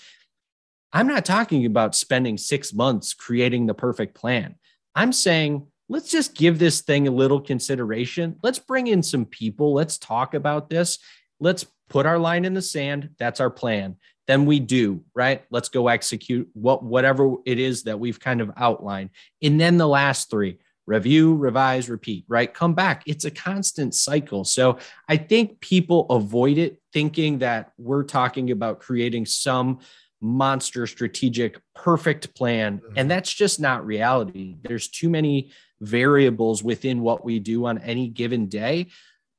I'm 0.94 1.08
not 1.08 1.24
talking 1.24 1.66
about 1.66 1.96
spending 1.96 2.38
six 2.38 2.72
months 2.72 3.14
creating 3.14 3.66
the 3.66 3.74
perfect 3.74 4.14
plan. 4.14 4.54
I'm 4.94 5.12
saying, 5.12 5.66
let's 5.88 6.08
just 6.08 6.36
give 6.36 6.60
this 6.60 6.82
thing 6.82 7.08
a 7.08 7.10
little 7.10 7.40
consideration. 7.40 8.36
Let's 8.44 8.60
bring 8.60 8.86
in 8.86 9.02
some 9.02 9.24
people. 9.24 9.74
Let's 9.74 9.98
talk 9.98 10.34
about 10.34 10.70
this. 10.70 11.00
Let's 11.40 11.66
put 11.88 12.06
our 12.06 12.16
line 12.16 12.44
in 12.44 12.54
the 12.54 12.62
sand. 12.62 13.10
That's 13.18 13.40
our 13.40 13.50
plan. 13.50 13.96
Then 14.28 14.46
we 14.46 14.60
do, 14.60 15.02
right? 15.16 15.44
Let's 15.50 15.68
go 15.68 15.88
execute 15.88 16.48
what 16.52 16.84
whatever 16.84 17.34
it 17.44 17.58
is 17.58 17.82
that 17.82 17.98
we've 17.98 18.20
kind 18.20 18.40
of 18.40 18.52
outlined. 18.56 19.10
And 19.42 19.60
then 19.60 19.78
the 19.78 19.88
last 19.88 20.30
three, 20.30 20.58
review, 20.86 21.34
revise, 21.34 21.90
repeat, 21.90 22.24
right? 22.28 22.54
Come 22.54 22.74
back. 22.74 23.02
It's 23.06 23.24
a 23.24 23.32
constant 23.32 23.96
cycle. 23.96 24.44
So 24.44 24.78
I 25.08 25.16
think 25.16 25.60
people 25.60 26.06
avoid 26.08 26.56
it 26.56 26.80
thinking 26.92 27.38
that 27.38 27.72
we're 27.78 28.04
talking 28.04 28.52
about 28.52 28.78
creating 28.78 29.26
some 29.26 29.80
monster 30.24 30.86
strategic 30.86 31.60
perfect 31.74 32.34
plan 32.34 32.80
and 32.88 32.96
mm-hmm. 32.96 33.08
that's 33.08 33.32
just 33.32 33.60
not 33.60 33.84
reality 33.84 34.56
there's 34.62 34.88
too 34.88 35.10
many 35.10 35.52
variables 35.82 36.64
within 36.64 37.02
what 37.02 37.26
we 37.26 37.38
do 37.38 37.66
on 37.66 37.76
any 37.78 38.08
given 38.08 38.46
day 38.46 38.86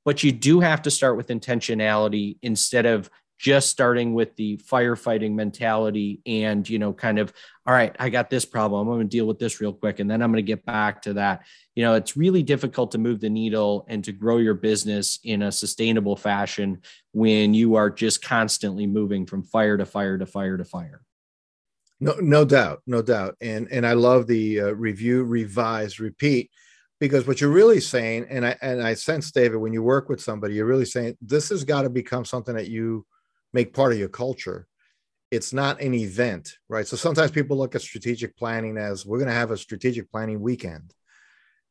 but 0.05 0.21
you 0.21 0.31
do 0.31 0.59
have 0.59 0.83
to 0.83 0.91
start 0.91 1.17
with 1.17 1.29
intentionality 1.29 2.37
instead 2.43 2.85
of 2.85 3.09
just 3.37 3.69
starting 3.69 4.13
with 4.13 4.35
the 4.35 4.57
firefighting 4.57 5.33
mentality 5.33 6.21
and 6.25 6.67
you 6.69 6.79
know 6.79 6.93
kind 6.93 7.19
of 7.19 7.33
all 7.65 7.73
right 7.73 7.95
i 7.99 8.09
got 8.09 8.29
this 8.29 8.45
problem. 8.45 8.87
I'm 8.87 8.95
going 8.95 9.07
to 9.07 9.17
deal 9.17 9.25
with 9.25 9.39
this 9.39 9.59
real 9.59 9.73
quick 9.73 9.99
and 9.99 10.09
then 10.09 10.21
i'm 10.21 10.31
going 10.31 10.43
to 10.43 10.47
get 10.47 10.65
back 10.65 11.01
to 11.03 11.13
that. 11.13 11.45
You 11.75 11.83
know 11.83 11.95
it's 11.95 12.15
really 12.15 12.43
difficult 12.43 12.91
to 12.91 12.97
move 12.97 13.19
the 13.19 13.29
needle 13.29 13.85
and 13.89 14.03
to 14.05 14.11
grow 14.11 14.37
your 14.37 14.53
business 14.53 15.19
in 15.23 15.41
a 15.41 15.51
sustainable 15.51 16.15
fashion 16.15 16.81
when 17.11 17.53
you 17.53 17.75
are 17.75 17.89
just 17.89 18.23
constantly 18.23 18.87
moving 18.87 19.25
from 19.25 19.43
fire 19.43 19.77
to 19.77 19.85
fire 19.85 20.17
to 20.17 20.25
fire 20.25 20.57
to 20.57 20.65
fire. 20.65 21.01
No 21.99 22.15
no 22.21 22.45
doubt 22.45 22.81
no 22.87 23.01
doubt. 23.01 23.35
And 23.41 23.67
and 23.71 23.85
i 23.85 23.93
love 23.93 24.27
the 24.27 24.61
uh, 24.61 24.71
review 24.71 25.23
revise 25.23 25.99
repeat 25.99 26.51
because 26.99 27.27
what 27.27 27.41
you're 27.41 27.49
really 27.49 27.79
saying 27.81 28.25
and 28.29 28.45
i 28.45 28.55
and 28.61 28.81
i 28.81 28.93
sense 28.93 29.31
david 29.31 29.57
when 29.57 29.73
you 29.73 29.83
work 29.83 30.07
with 30.07 30.21
somebody 30.21 30.53
you're 30.55 30.65
really 30.65 30.85
saying 30.85 31.17
this 31.21 31.49
has 31.49 31.63
got 31.63 31.81
to 31.81 31.89
become 31.89 32.23
something 32.23 32.55
that 32.55 32.69
you 32.69 33.05
make 33.55 33.73
part 33.73 33.93
of 33.93 33.97
your 33.97 34.09
culture. 34.09 34.67
It's 35.31 35.53
not 35.53 35.81
an 35.81 35.93
event, 35.93 36.57
right? 36.69 36.85
So 36.85 36.97
sometimes 36.97 37.31
people 37.31 37.57
look 37.57 37.73
at 37.73 37.81
strategic 37.81 38.37
planning 38.37 38.77
as 38.77 39.05
we're 39.05 39.17
going 39.17 39.29
to 39.29 39.33
have 39.33 39.49
a 39.49 39.57
strategic 39.57 40.11
planning 40.11 40.41
weekend, 40.41 40.93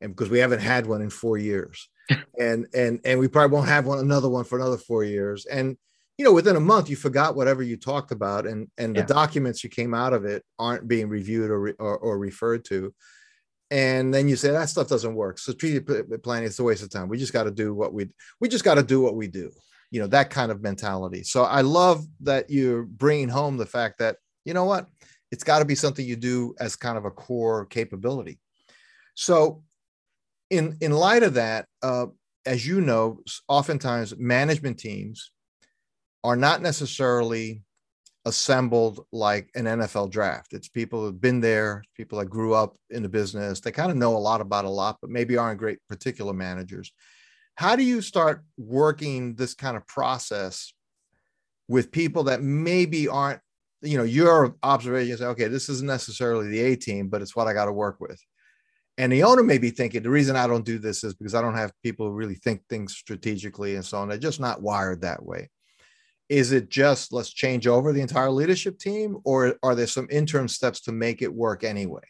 and 0.01 0.13
because 0.13 0.29
we 0.29 0.39
haven't 0.39 0.59
had 0.59 0.87
one 0.87 1.01
in 1.01 1.09
four 1.09 1.37
years, 1.37 1.87
and 2.39 2.67
and 2.73 2.99
and 3.05 3.19
we 3.19 3.29
probably 3.29 3.55
won't 3.55 3.69
have 3.69 3.85
one 3.85 3.99
another 3.99 4.27
one 4.27 4.43
for 4.43 4.57
another 4.59 4.77
four 4.77 5.03
years, 5.03 5.45
and 5.45 5.77
you 6.17 6.25
know 6.25 6.33
within 6.33 6.57
a 6.57 6.59
month 6.59 6.89
you 6.89 6.95
forgot 6.95 7.35
whatever 7.35 7.63
you 7.63 7.77
talked 7.77 8.11
about, 8.11 8.45
and 8.45 8.67
and 8.77 8.95
yeah. 8.95 9.03
the 9.03 9.13
documents 9.13 9.63
you 9.63 9.69
came 9.69 9.93
out 9.93 10.13
of 10.13 10.25
it 10.25 10.43
aren't 10.59 10.87
being 10.87 11.07
reviewed 11.07 11.49
or, 11.49 11.69
or, 11.79 11.97
or 11.97 12.17
referred 12.17 12.65
to, 12.65 12.93
and 13.71 14.13
then 14.13 14.27
you 14.27 14.35
say 14.35 14.51
that 14.51 14.69
stuff 14.69 14.89
doesn't 14.89 15.15
work. 15.15 15.37
So 15.37 15.53
strategic 15.53 16.23
planning 16.23 16.47
is 16.49 16.59
a 16.59 16.63
waste 16.63 16.83
of 16.83 16.89
time. 16.89 17.07
We 17.07 17.17
just 17.17 17.33
got 17.33 17.43
to 17.43 17.51
do 17.51 17.73
what 17.73 17.93
we 17.93 18.09
we 18.41 18.49
just 18.49 18.65
got 18.65 18.75
to 18.75 18.83
do 18.83 19.01
what 19.01 19.15
we 19.15 19.27
do 19.27 19.51
you 19.91 19.99
know 19.99 20.07
that 20.07 20.29
kind 20.29 20.51
of 20.51 20.61
mentality 20.61 21.23
so 21.23 21.43
i 21.43 21.61
love 21.61 22.05
that 22.19 22.49
you're 22.49 22.83
bringing 22.83 23.29
home 23.29 23.57
the 23.57 23.65
fact 23.65 23.99
that 23.99 24.17
you 24.43 24.53
know 24.53 24.65
what 24.65 24.87
it's 25.31 25.43
got 25.43 25.59
to 25.59 25.65
be 25.65 25.75
something 25.75 26.05
you 26.05 26.15
do 26.15 26.53
as 26.59 26.75
kind 26.75 26.97
of 26.97 27.05
a 27.05 27.11
core 27.11 27.65
capability 27.65 28.39
so 29.13 29.63
in 30.49 30.75
in 30.81 30.91
light 30.91 31.23
of 31.23 31.33
that 31.33 31.65
uh, 31.81 32.05
as 32.45 32.65
you 32.65 32.81
know 32.81 33.19
oftentimes 33.47 34.15
management 34.17 34.77
teams 34.77 35.31
are 36.23 36.35
not 36.35 36.61
necessarily 36.61 37.63
assembled 38.25 39.05
like 39.11 39.49
an 39.55 39.65
NFL 39.65 40.09
draft. 40.09 40.53
It's 40.53 40.67
people 40.67 41.01
who've 41.01 41.21
been 41.21 41.39
there, 41.39 41.83
people 41.95 42.17
that 42.17 42.25
grew 42.25 42.55
up 42.55 42.75
in 42.89 43.03
the 43.03 43.09
business. 43.09 43.59
They 43.59 43.71
kind 43.71 43.91
of 43.91 43.97
know 43.97 44.15
a 44.15 44.17
lot 44.17 44.41
about 44.41 44.65
a 44.65 44.69
lot, 44.69 44.97
but 44.99 45.11
maybe 45.11 45.37
aren't 45.37 45.59
great 45.59 45.77
particular 45.87 46.33
managers 46.33 46.91
how 47.55 47.75
do 47.75 47.83
you 47.83 48.01
start 48.01 48.43
working 48.57 49.35
this 49.35 49.53
kind 49.53 49.75
of 49.75 49.87
process 49.87 50.73
with 51.67 51.91
people 51.91 52.23
that 52.25 52.41
maybe 52.41 53.07
aren't 53.07 53.39
you 53.81 53.97
know 53.97 54.03
your 54.03 54.55
observation 54.63 55.17
say 55.17 55.25
okay 55.25 55.47
this 55.47 55.69
isn't 55.69 55.87
necessarily 55.87 56.49
the 56.49 56.59
a 56.59 56.75
team 56.75 57.07
but 57.07 57.21
it's 57.21 57.35
what 57.35 57.47
i 57.47 57.53
got 57.53 57.65
to 57.65 57.73
work 57.73 57.99
with. 57.99 58.21
And 58.97 59.11
the 59.11 59.23
owner 59.23 59.43
may 59.43 59.57
be 59.57 59.71
thinking 59.71 60.03
the 60.03 60.09
reason 60.09 60.35
i 60.35 60.47
don't 60.47 60.65
do 60.65 60.77
this 60.77 61.03
is 61.03 61.13
because 61.13 61.35
i 61.35 61.41
don't 61.41 61.55
have 61.55 61.73
people 61.83 62.07
who 62.07 62.13
really 62.13 62.35
think 62.35 62.61
things 62.69 62.93
strategically 62.93 63.75
and 63.75 63.85
so 63.85 63.97
on. 63.97 64.09
They're 64.09 64.17
just 64.17 64.39
not 64.39 64.61
wired 64.61 65.01
that 65.01 65.25
way. 65.25 65.49
Is 66.29 66.51
it 66.51 66.69
just 66.69 67.13
let's 67.13 67.31
change 67.31 67.67
over 67.67 67.93
the 67.93 68.01
entire 68.01 68.31
leadership 68.31 68.79
team 68.79 69.17
or 69.23 69.55
are 69.63 69.75
there 69.75 69.87
some 69.87 70.07
interim 70.09 70.47
steps 70.47 70.81
to 70.81 70.91
make 70.91 71.21
it 71.21 71.33
work 71.33 71.63
anyway 71.63 72.01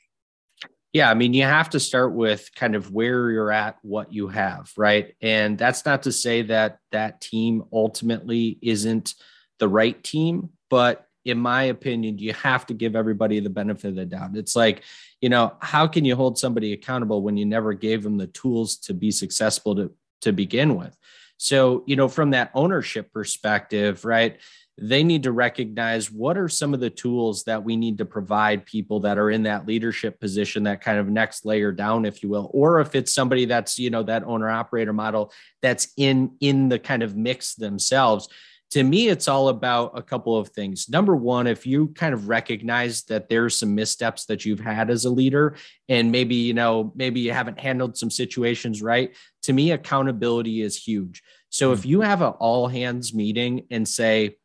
yeah, 0.96 1.12
I 1.12 1.14
mean, 1.14 1.34
you 1.34 1.44
have 1.44 1.72
to 1.72 1.80
start 1.82 2.14
with 2.14 2.50
kind 2.56 2.74
of 2.74 2.90
where 2.90 3.30
you're 3.30 3.52
at, 3.52 3.76
what 3.82 4.14
you 4.14 4.30
have, 4.30 4.72
right? 4.78 5.14
And 5.22 5.58
that's 5.58 5.86
not 5.86 6.04
to 6.04 6.12
say 6.14 6.44
that 6.44 6.80
that 6.94 7.20
team 7.20 7.66
ultimately 7.74 8.58
isn't 8.62 9.14
the 9.60 9.68
right 9.68 10.02
team, 10.02 10.52
but 10.70 11.06
in 11.26 11.38
my 11.38 11.64
opinion, 11.64 12.18
you 12.18 12.32
have 12.32 12.66
to 12.68 12.74
give 12.74 12.96
everybody 12.96 13.42
the 13.42 13.50
benefit 13.50 13.90
of 13.90 13.96
the 13.96 14.06
doubt. 14.06 14.38
It's 14.38 14.56
like, 14.56 14.84
you 15.20 15.28
know, 15.28 15.58
how 15.60 15.86
can 15.86 16.06
you 16.06 16.16
hold 16.16 16.40
somebody 16.40 16.72
accountable 16.72 17.22
when 17.22 17.36
you 17.36 17.46
never 17.46 17.74
gave 17.74 18.02
them 18.02 18.16
the 18.16 18.28
tools 18.28 18.78
to 18.78 18.94
be 18.94 19.12
successful 19.12 19.76
to 19.76 19.92
to 20.22 20.32
begin 20.32 20.78
with? 20.78 20.98
So, 21.36 21.84
you 21.88 21.98
know, 21.98 22.08
from 22.08 22.30
that 22.30 22.52
ownership 22.54 23.12
perspective, 23.12 24.06
right? 24.06 24.40
They 24.78 25.04
need 25.04 25.24
to 25.24 25.32
recognize 25.32 26.12
what 26.12 26.38
are 26.38 26.50
some 26.50 26.74
of 26.74 26.82
the 26.82 26.90
tools 26.90 27.46
that 27.46 27.64
we 27.64 27.78
need 27.78 27.98
to 27.98 28.06
provide 28.06 28.66
people 28.66 29.00
that 29.00 29.18
are 29.18 29.32
in 29.32 29.44
that 29.44 29.66
leadership 29.66 30.20
position 30.20 30.64
that 30.64 30.82
kind 30.82 31.00
of 31.00 31.08
next 31.08 31.46
layer 31.46 31.72
down 31.72 32.06
if 32.06 32.22
you 32.22 32.28
will. 32.28 32.52
Or 32.54 32.82
if 32.82 32.94
it's 32.94 33.14
somebody 33.14 33.46
that's 33.46 33.80
you 33.80 33.90
know 33.90 34.04
that 34.04 34.24
owner 34.26 34.50
operator 34.50 34.94
model 34.94 35.32
that's 35.62 35.88
in 35.96 36.36
in 36.42 36.68
the 36.68 36.80
kind 36.80 37.04
of 37.04 37.16
mix 37.16 37.56
themselves. 37.56 38.28
To 38.72 38.84
me 38.84 39.08
it's 39.08 39.30
all 39.30 39.48
about 39.48 39.98
a 39.98 40.02
couple 40.02 40.38
of 40.38 40.50
things. 40.50 40.90
Number 40.90 41.16
one 41.16 41.48
if 41.48 41.66
you 41.66 41.88
kind 41.90 42.14
of 42.14 42.28
recognize 42.28 43.04
that 43.04 43.30
there's 43.30 43.58
some 43.58 43.76
missteps 43.76 44.26
that 44.26 44.44
you've 44.44 44.60
had 44.60 44.90
as 44.90 45.06
a 45.06 45.10
leader 45.10 45.56
and 45.88 46.12
maybe 46.12 46.36
you 46.36 46.54
know 46.54 46.92
maybe 46.96 47.22
you 47.22 47.32
haven't 47.32 47.60
handled 47.60 47.98
some 47.98 48.12
situations 48.12 48.82
right 48.82 49.16
to 49.44 49.54
me 49.54 49.72
accountability 49.72 50.62
is 50.62 50.76
huge. 50.76 51.24
So 51.50 51.72
if 51.72 51.84
hmm. 51.84 51.90
you 51.92 52.02
have 52.02 52.22
an 52.22 52.34
all 52.40 52.68
hands 52.68 53.14
meeting 53.14 53.68
and 53.72 53.88
say 53.88 54.36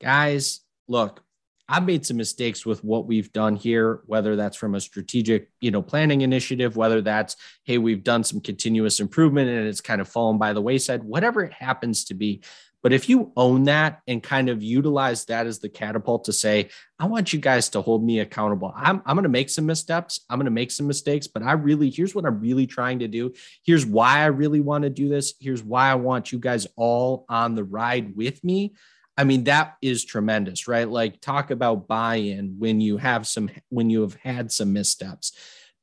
guys, 0.00 0.60
look, 0.86 1.22
I've 1.68 1.84
made 1.84 2.06
some 2.06 2.16
mistakes 2.16 2.64
with 2.64 2.82
what 2.82 3.06
we've 3.06 3.30
done 3.32 3.54
here, 3.54 4.00
whether 4.06 4.36
that's 4.36 4.56
from 4.56 4.74
a 4.74 4.80
strategic, 4.80 5.50
you 5.60 5.70
know, 5.70 5.82
planning 5.82 6.22
initiative, 6.22 6.76
whether 6.76 7.02
that's, 7.02 7.36
hey, 7.64 7.76
we've 7.76 8.02
done 8.02 8.24
some 8.24 8.40
continuous 8.40 9.00
improvement 9.00 9.50
and 9.50 9.66
it's 9.66 9.82
kind 9.82 10.00
of 10.00 10.08
fallen 10.08 10.38
by 10.38 10.54
the 10.54 10.62
wayside, 10.62 11.04
whatever 11.04 11.44
it 11.44 11.52
happens 11.52 12.04
to 12.06 12.14
be. 12.14 12.42
But 12.82 12.92
if 12.92 13.08
you 13.08 13.32
own 13.36 13.64
that 13.64 14.00
and 14.06 14.22
kind 14.22 14.48
of 14.48 14.62
utilize 14.62 15.24
that 15.26 15.46
as 15.46 15.58
the 15.58 15.68
catapult 15.68 16.24
to 16.24 16.32
say, 16.32 16.70
I 16.98 17.06
want 17.06 17.32
you 17.32 17.38
guys 17.38 17.68
to 17.70 17.82
hold 17.82 18.04
me 18.04 18.20
accountable. 18.20 18.72
I'm, 18.74 19.02
I'm 19.04 19.16
going 19.16 19.24
to 19.24 19.28
make 19.28 19.50
some 19.50 19.66
missteps. 19.66 20.24
I'm 20.30 20.38
going 20.38 20.44
to 20.44 20.50
make 20.50 20.70
some 20.70 20.86
mistakes, 20.86 21.26
but 21.26 21.42
I 21.42 21.52
really, 21.52 21.90
here's 21.90 22.14
what 22.14 22.24
I'm 22.24 22.40
really 22.40 22.66
trying 22.66 23.00
to 23.00 23.08
do. 23.08 23.34
Here's 23.64 23.84
why 23.84 24.20
I 24.20 24.26
really 24.26 24.60
want 24.60 24.84
to 24.84 24.90
do 24.90 25.08
this. 25.08 25.34
Here's 25.40 25.62
why 25.62 25.90
I 25.90 25.96
want 25.96 26.32
you 26.32 26.38
guys 26.38 26.66
all 26.76 27.26
on 27.28 27.56
the 27.56 27.64
ride 27.64 28.16
with 28.16 28.42
me. 28.44 28.74
I 29.18 29.24
mean, 29.24 29.44
that 29.44 29.76
is 29.82 30.04
tremendous, 30.04 30.68
right? 30.68 30.88
Like, 30.88 31.20
talk 31.20 31.50
about 31.50 31.88
buy 31.88 32.16
in 32.16 32.54
when 32.58 32.80
you 32.80 32.96
have 32.98 33.26
some, 33.26 33.50
when 33.68 33.90
you 33.90 34.02
have 34.02 34.14
had 34.14 34.52
some 34.52 34.72
missteps. 34.72 35.32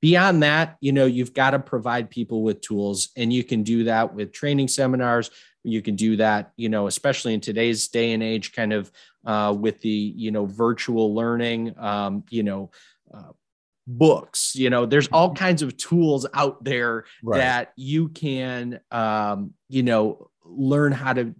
Beyond 0.02 0.42
that, 0.44 0.78
you 0.80 0.94
know, 0.94 1.06
you've 1.06 1.34
got 1.34 1.52
to 1.52 1.60
provide 1.60 2.10
people 2.10 2.44
with 2.44 2.62
tools, 2.62 3.10
and 3.18 3.34
you 3.34 3.44
can 3.44 3.64
do 3.64 3.84
that 3.84 4.16
with 4.16 4.32
training 4.32 4.70
seminars. 4.70 5.32
You 5.64 5.82
can 5.82 5.96
do 5.96 6.16
that, 6.16 6.54
you 6.56 6.70
know, 6.70 6.88
especially 6.88 7.34
in 7.34 7.42
today's 7.42 7.90
day 7.90 8.14
and 8.14 8.24
age, 8.24 8.54
kind 8.54 8.72
of 8.72 8.90
uh, 9.26 9.54
with 9.58 9.82
the, 9.82 9.90
you 9.90 10.32
know, 10.32 10.46
virtual 10.46 11.14
learning, 11.14 11.76
um, 11.78 12.24
you 12.30 12.44
know, 12.44 12.72
uh, 13.14 13.32
books 13.88 14.56
you 14.56 14.72
know 14.72 14.88
there's 14.88 15.08
all 15.10 15.36
kinds 15.36 15.62
of 15.62 15.78
tools 15.78 16.26
out 16.34 16.64
there 16.64 17.06
right. 17.24 17.38
that 17.38 17.74
you 17.76 18.10
can 18.10 18.80
um, 18.90 19.54
you 19.70 19.84
know 19.84 20.32
learn 20.44 20.92
how 20.92 21.14
to 21.14 21.36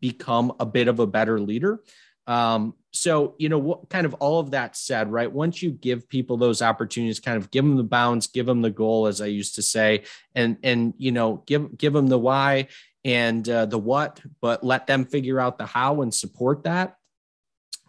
become 0.00 0.52
a 0.60 0.66
bit 0.66 0.88
of 0.88 1.00
a 1.00 1.06
better 1.06 1.40
leader. 1.40 1.82
Um, 2.26 2.74
so, 2.92 3.34
you 3.38 3.48
know, 3.48 3.58
what 3.58 3.88
kind 3.88 4.06
of 4.06 4.14
all 4.14 4.40
of 4.40 4.52
that 4.52 4.76
said, 4.76 5.10
right? 5.10 5.30
Once 5.30 5.62
you 5.62 5.70
give 5.70 6.08
people 6.08 6.36
those 6.36 6.62
opportunities, 6.62 7.20
kind 7.20 7.36
of 7.36 7.50
give 7.50 7.64
them 7.64 7.76
the 7.76 7.82
bounds, 7.82 8.26
give 8.26 8.46
them 8.46 8.62
the 8.62 8.70
goal, 8.70 9.06
as 9.06 9.20
I 9.20 9.26
used 9.26 9.56
to 9.56 9.62
say, 9.62 10.04
and 10.34 10.56
and 10.62 10.94
you 10.98 11.12
know, 11.12 11.42
give 11.46 11.76
give 11.76 11.92
them 11.92 12.08
the 12.08 12.18
why 12.18 12.68
and 13.04 13.48
uh, 13.48 13.66
the 13.66 13.78
what, 13.78 14.20
but 14.40 14.62
let 14.62 14.86
them 14.86 15.04
figure 15.04 15.40
out 15.40 15.58
the 15.58 15.66
how 15.66 16.02
and 16.02 16.14
support 16.14 16.64
that. 16.64 16.96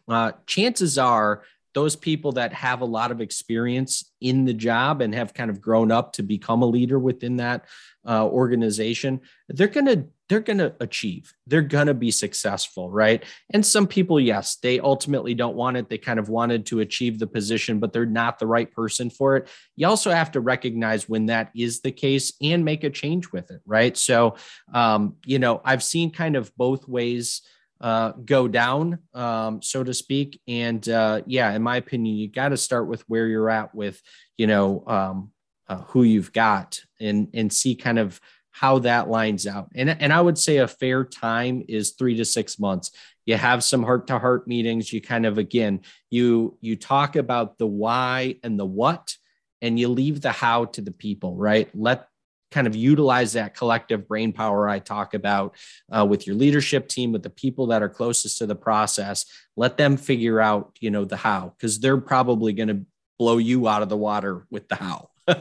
Uh, 0.08 0.31
chances 0.46 0.98
are 0.98 1.43
those 1.74 1.96
people 1.96 2.34
that 2.34 2.54
have 2.54 2.82
a 2.82 2.86
lot 2.86 3.12
of 3.12 3.22
experience 3.22 4.12
in 4.20 4.46
the 4.46 4.54
job 4.54 5.01
and 5.01 5.16
have 5.16 5.34
kind 5.34 5.50
of 5.50 5.62
grown 5.62 5.92
up 5.92 6.13
to 6.13 6.24
become 6.24 6.62
a 6.62 6.66
leader 6.66 7.00
within 7.00 7.38
that 7.38 7.66
uh, 8.08 8.25
organization, 8.25 9.22
they're 9.50 9.68
going 9.68 9.86
to 9.86 10.06
they're 10.32 10.40
going 10.40 10.60
to 10.60 10.74
achieve. 10.80 11.34
They're 11.46 11.62
going 11.62 11.88
to 11.88 11.94
be 11.94 12.10
successful, 12.10 12.90
right? 12.90 13.22
And 13.54 13.66
some 13.66 13.86
people, 13.86 14.18
yes, 14.18 14.56
they 14.56 14.80
ultimately 14.80 15.34
don't 15.34 15.58
want 15.58 15.75
it. 15.75 15.90
They 15.90 15.98
kind 15.98 16.20
of 16.20 16.30
wanted 16.30 16.66
to 16.68 16.80
achieve 16.80 17.20
the 17.20 17.28
position, 17.28 17.80
but 17.80 17.92
they're 17.92 18.06
not 18.06 18.40
the 18.40 18.48
right 18.48 18.72
person 18.72 19.10
for 19.10 19.36
it. 19.36 19.50
You 19.75 19.88
also 19.88 20.10
have 20.10 20.32
to 20.32 20.40
recognize 20.40 21.10
when 21.10 21.25
that 21.25 21.51
is 21.54 21.82
the 21.82 21.92
case 21.92 22.32
and 22.42 22.63
make 22.63 22.86
a 22.86 22.90
change 22.90 23.34
with 23.34 23.51
it, 23.51 23.60
right? 23.66 23.98
So, 23.98 24.38
um, 24.74 25.18
you 25.25 25.38
know, 25.38 25.60
I've 25.66 25.84
seen 25.84 26.12
kind 26.12 26.38
of 26.38 26.56
both 26.56 26.88
ways 26.88 27.42
uh, 27.82 28.12
go 28.24 28.48
down, 28.48 29.00
um, 29.14 29.62
so 29.62 29.84
to 29.84 29.94
speak. 29.94 30.40
And 30.48 30.88
uh, 30.88 31.22
yeah, 31.26 31.52
in 31.54 31.62
my 31.62 31.78
opinion, 31.78 32.16
you 32.16 32.30
got 32.30 32.50
to 32.50 32.58
start 32.58 32.88
with 32.88 33.02
where 33.10 33.28
you're 33.28 33.50
at 33.50 33.76
with, 33.76 34.02
you 34.38 34.48
know, 34.48 34.84
um, 34.88 35.32
uh, 35.68 35.82
who 35.88 36.04
you've 36.04 36.32
got 36.32 36.80
and 37.00 37.28
and 37.34 37.52
see 37.52 37.76
kind 37.76 38.00
of 38.00 38.20
how 38.52 38.80
that 38.80 39.10
lines 39.10 39.48
out. 39.48 39.70
And, 39.74 39.90
and 39.90 40.14
I 40.14 40.22
would 40.22 40.38
say 40.38 40.58
a 40.58 40.68
fair 40.68 41.04
time 41.06 41.64
is 41.68 41.92
three 41.92 42.18
to 42.18 42.26
six 42.26 42.60
months. 42.60 42.92
You 43.26 43.38
have 43.38 43.64
some 43.64 43.82
heart 43.82 44.08
to 44.08 44.20
heart 44.20 44.48
meetings. 44.48 44.92
You 44.92 45.02
kind 45.02 45.26
of, 45.26 45.38
again, 45.38 45.82
you, 46.10 46.58
you 46.60 46.76
talk 46.76 47.16
about 47.16 47.58
the 47.58 47.66
why 47.66 48.36
and 48.44 48.60
the 48.60 48.66
what, 48.66 49.16
and 49.62 49.80
you 49.80 49.88
leave 49.88 50.22
the 50.22 50.32
how 50.32 50.66
to 50.66 50.82
the 50.82 50.92
people, 50.92 51.38
right? 51.38 51.70
Let 51.74 52.08
kind 52.51 52.67
of 52.67 52.75
utilize 52.75 53.34
that 53.34 53.55
collective 53.55 54.08
brain 54.08 54.34
power 54.34 54.70
I 54.70 54.79
talk 54.79 55.13
about 55.13 55.55
uh, 55.91 56.05
with 56.05 56.27
your 56.27 56.36
leadership 56.36 56.88
team, 56.88 57.12
with 57.12 57.24
the 57.24 57.29
people 57.29 57.67
that 57.67 57.81
are 57.81 57.89
closest 57.89 58.38
to 58.39 58.46
the 58.46 58.55
process. 58.55 59.25
Let 59.55 59.77
them 59.77 59.98
figure 59.98 60.39
out, 60.39 60.77
you 60.79 60.91
know, 60.91 61.05
the 61.05 61.17
how, 61.17 61.53
because 61.58 61.79
they're 61.79 61.98
probably 61.98 62.53
going 62.53 62.67
to 62.67 62.86
blow 63.17 63.38
you 63.38 63.67
out 63.67 63.81
of 63.81 63.89
the 63.89 63.98
water 63.98 64.46
with 64.50 64.67
the 64.67 64.75
how. 64.75 65.10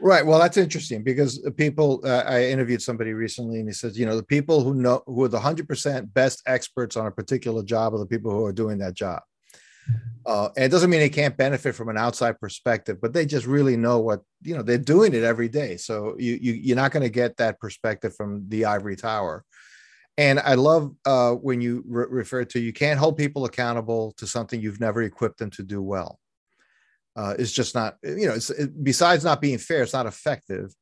right. 0.00 0.24
Well, 0.24 0.38
that's 0.38 0.56
interesting 0.56 1.02
because 1.02 1.38
people. 1.56 2.00
Uh, 2.04 2.24
I 2.26 2.46
interviewed 2.46 2.82
somebody 2.82 3.12
recently, 3.12 3.60
and 3.60 3.68
he 3.68 3.74
says, 3.74 3.98
you 3.98 4.06
know, 4.06 4.16
the 4.16 4.22
people 4.22 4.62
who 4.62 4.74
know 4.74 5.02
who 5.06 5.24
are 5.24 5.28
the 5.28 5.40
hundred 5.40 5.68
percent 5.68 6.12
best 6.12 6.42
experts 6.46 6.96
on 6.96 7.06
a 7.06 7.10
particular 7.10 7.62
job 7.62 7.94
are 7.94 7.98
the 7.98 8.06
people 8.06 8.30
who 8.30 8.44
are 8.44 8.52
doing 8.52 8.78
that 8.78 8.94
job. 8.94 9.22
Uh, 10.26 10.50
and 10.56 10.64
it 10.64 10.70
doesn't 10.70 10.90
mean 10.90 11.00
they 11.00 11.08
can't 11.08 11.36
benefit 11.36 11.74
from 11.74 11.88
an 11.88 11.96
outside 11.96 12.38
perspective, 12.38 12.98
but 13.00 13.12
they 13.12 13.24
just 13.24 13.46
really 13.46 13.76
know 13.76 14.00
what 14.00 14.20
you 14.42 14.54
know. 14.54 14.62
They're 14.62 14.78
doing 14.78 15.14
it 15.14 15.24
every 15.24 15.48
day, 15.48 15.76
so 15.76 16.14
you, 16.18 16.38
you 16.40 16.52
you're 16.52 16.76
not 16.76 16.92
going 16.92 17.02
to 17.02 17.10
get 17.10 17.38
that 17.38 17.58
perspective 17.58 18.14
from 18.14 18.44
the 18.48 18.66
ivory 18.66 18.96
tower. 18.96 19.44
And 20.18 20.38
I 20.38 20.54
love 20.54 20.94
uh, 21.06 21.32
when 21.32 21.62
you 21.62 21.82
re- 21.88 22.06
refer 22.08 22.44
to 22.44 22.60
you 22.60 22.72
can't 22.72 22.98
hold 22.98 23.16
people 23.16 23.46
accountable 23.46 24.12
to 24.18 24.26
something 24.26 24.60
you've 24.60 24.80
never 24.80 25.02
equipped 25.02 25.38
them 25.38 25.50
to 25.52 25.62
do 25.62 25.80
well 25.80 26.20
uh, 27.16 27.34
is 27.38 27.52
just 27.52 27.74
not 27.74 27.96
you 28.02 28.26
know 28.26 28.34
it's 28.34 28.50
it, 28.50 28.82
besides 28.82 29.24
not 29.24 29.40
being 29.40 29.58
fair 29.58 29.82
it's 29.82 29.92
not 29.92 30.06
effective 30.06 30.74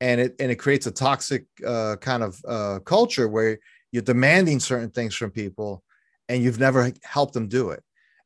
and 0.00 0.20
it 0.20 0.34
and 0.38 0.50
it 0.50 0.56
creates 0.56 0.86
a 0.86 0.90
toxic 0.90 1.46
uh, 1.66 1.96
kind 2.00 2.22
of 2.22 2.40
uh, 2.46 2.78
culture 2.80 3.28
where 3.28 3.58
you're 3.92 4.02
demanding 4.02 4.60
certain 4.60 4.90
things 4.90 5.14
from 5.14 5.30
people 5.30 5.82
and 6.28 6.42
you've 6.42 6.58
never 6.58 6.92
helped 7.02 7.34
them 7.34 7.48
do 7.48 7.70
it 7.70 7.82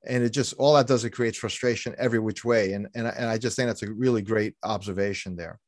and 0.06 0.22
it 0.22 0.30
just 0.30 0.54
all 0.54 0.74
that 0.74 0.86
does 0.86 1.04
it 1.04 1.10
creates 1.10 1.38
frustration 1.38 1.94
every 1.98 2.18
which 2.18 2.44
way 2.44 2.72
and 2.72 2.88
and, 2.94 3.06
and 3.06 3.28
i 3.28 3.36
just 3.36 3.56
think 3.56 3.68
that's 3.68 3.82
a 3.82 3.92
really 3.92 4.22
great 4.22 4.54
observation 4.62 5.36
there. 5.36 5.58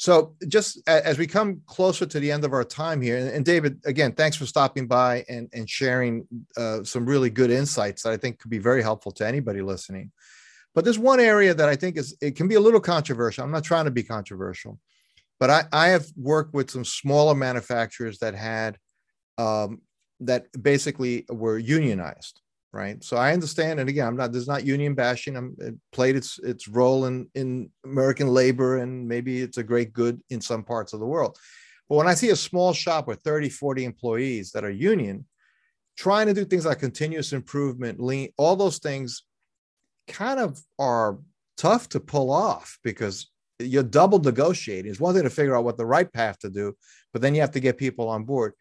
So 0.00 0.36
just 0.46 0.80
as 0.86 1.18
we 1.18 1.26
come 1.26 1.60
closer 1.66 2.06
to 2.06 2.20
the 2.20 2.30
end 2.30 2.44
of 2.44 2.52
our 2.52 2.62
time 2.62 3.00
here 3.00 3.16
and, 3.18 3.28
and 3.28 3.44
david 3.44 3.80
again 3.84 4.12
thanks 4.12 4.36
for 4.36 4.46
stopping 4.46 4.86
by 4.86 5.24
and 5.28 5.48
and 5.52 5.68
sharing 5.68 6.26
uh, 6.56 6.84
some 6.84 7.04
really 7.04 7.30
good 7.30 7.50
insights 7.50 8.02
that 8.02 8.12
i 8.12 8.16
think 8.16 8.38
could 8.38 8.50
be 8.50 8.58
very 8.58 8.82
helpful 8.82 9.12
to 9.12 9.26
anybody 9.26 9.60
listening. 9.60 10.12
But 10.74 10.84
there's 10.84 10.98
one 10.98 11.18
area 11.18 11.54
that 11.54 11.68
I 11.68 11.74
think 11.74 11.96
is 11.96 12.16
it 12.20 12.36
can 12.36 12.46
be 12.46 12.54
a 12.54 12.60
little 12.60 12.78
controversial. 12.78 13.42
I'm 13.42 13.50
not 13.50 13.64
trying 13.64 13.86
to 13.86 13.90
be 13.90 14.04
controversial, 14.04 14.78
but 15.40 15.50
I, 15.50 15.64
I 15.72 15.88
have 15.88 16.06
worked 16.16 16.54
with 16.54 16.70
some 16.70 16.84
smaller 16.84 17.34
manufacturers 17.34 18.18
that 18.20 18.36
had 18.36 18.78
um, 19.38 19.82
that 20.20 20.46
basically 20.60 21.24
were 21.28 21.58
unionized, 21.58 22.40
right? 22.72 23.02
So 23.02 23.16
I 23.16 23.32
understand, 23.32 23.80
and 23.80 23.88
again, 23.88 24.06
I'm 24.06 24.16
not 24.16 24.32
there's 24.32 24.48
not 24.48 24.64
union 24.64 24.94
bashing. 24.94 25.36
I'm 25.36 25.56
it 25.58 25.74
played 25.92 26.16
its 26.16 26.38
its 26.40 26.68
role 26.68 27.06
in 27.06 27.28
in 27.34 27.70
American 27.84 28.28
labor, 28.28 28.78
and 28.78 29.06
maybe 29.08 29.40
it's 29.40 29.58
a 29.58 29.62
great 29.62 29.92
good 29.92 30.20
in 30.30 30.40
some 30.40 30.62
parts 30.62 30.92
of 30.92 31.00
the 31.00 31.06
world. 31.06 31.38
But 31.88 31.96
when 31.96 32.08
I 32.08 32.14
see 32.14 32.30
a 32.30 32.36
small 32.36 32.72
shop 32.72 33.06
with 33.06 33.22
30, 33.22 33.48
40 33.48 33.84
employees 33.84 34.52
that 34.52 34.64
are 34.64 34.70
union, 34.70 35.24
trying 35.96 36.26
to 36.26 36.34
do 36.34 36.44
things 36.44 36.66
like 36.66 36.78
continuous 36.78 37.32
improvement, 37.32 38.00
lean, 38.00 38.28
all 38.36 38.56
those 38.56 38.78
things 38.78 39.24
kind 40.06 40.38
of 40.38 40.60
are 40.78 41.18
tough 41.56 41.88
to 41.90 42.00
pull 42.00 42.30
off 42.30 42.78
because 42.84 43.30
you're 43.58 43.82
double 43.82 44.18
negotiating. 44.18 44.90
It's 44.90 45.00
one 45.00 45.14
thing 45.14 45.24
to 45.24 45.30
figure 45.30 45.56
out 45.56 45.64
what 45.64 45.76
the 45.76 45.86
right 45.86 46.10
path 46.12 46.38
to 46.40 46.50
do, 46.50 46.74
but 47.12 47.22
then 47.22 47.34
you 47.34 47.40
have 47.40 47.52
to 47.52 47.60
get 47.60 47.78
people 47.78 48.08
on 48.08 48.24
board. 48.24 48.52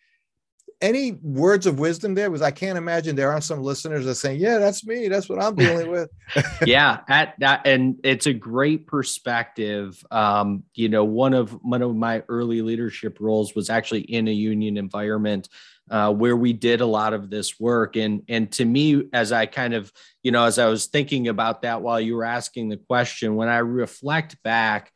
Any 0.80 1.14
words 1.24 1.66
of 1.66 1.80
wisdom 1.80 2.14
there? 2.14 2.30
Because 2.30 2.44
I 2.44 2.52
can't 2.52 2.78
imagine 2.78 3.16
there 3.16 3.32
aren't 3.32 3.44
some 3.44 3.64
listeners 3.64 4.06
that 4.06 4.16
saying, 4.16 4.40
"Yeah, 4.40 4.60
that's 4.60 4.86
me. 4.86 5.08
That's 5.08 5.28
what 5.28 5.42
I'm 5.42 5.56
dealing 5.64 5.90
with." 5.90 6.10
yeah, 6.66 7.00
at 7.10 7.34
that, 7.40 7.66
and 7.66 8.00
it's 8.04 8.28
a 8.28 8.34
great 8.34 8.86
perspective. 8.86 10.04
Um, 10.12 10.64
you 10.76 10.90
know, 10.90 11.04
one 11.04 11.34
of 11.34 11.52
one 11.64 11.82
of 11.82 11.96
my 11.96 12.24
early 12.30 12.62
leadership 12.62 13.18
roles 13.20 13.56
was 13.56 13.70
actually 13.70 14.02
in 14.02 14.28
a 14.28 14.32
union 14.32 14.78
environment 14.78 15.50
uh, 15.90 16.12
where 16.12 16.36
we 16.36 16.54
did 16.54 16.82
a 16.82 16.86
lot 16.86 17.14
of 17.14 17.30
this 17.30 17.60
work. 17.60 17.96
And 17.96 18.24
and 18.28 18.52
to 18.54 18.66
me, 18.66 19.04
as 19.14 19.32
I 19.32 19.46
kind 19.46 19.74
of, 19.74 19.92
you 20.24 20.32
know, 20.32 20.44
as 20.44 20.60
I 20.60 20.68
was 20.68 20.88
thinking 20.88 21.28
about 21.28 21.62
that 21.62 21.82
while 21.82 22.00
you 22.00 22.16
were 22.16 22.26
asking 22.26 22.70
the 22.70 22.78
question, 22.78 23.36
when 23.36 23.50
I 23.50 23.60
reflect 23.60 24.42
back, 24.44 24.92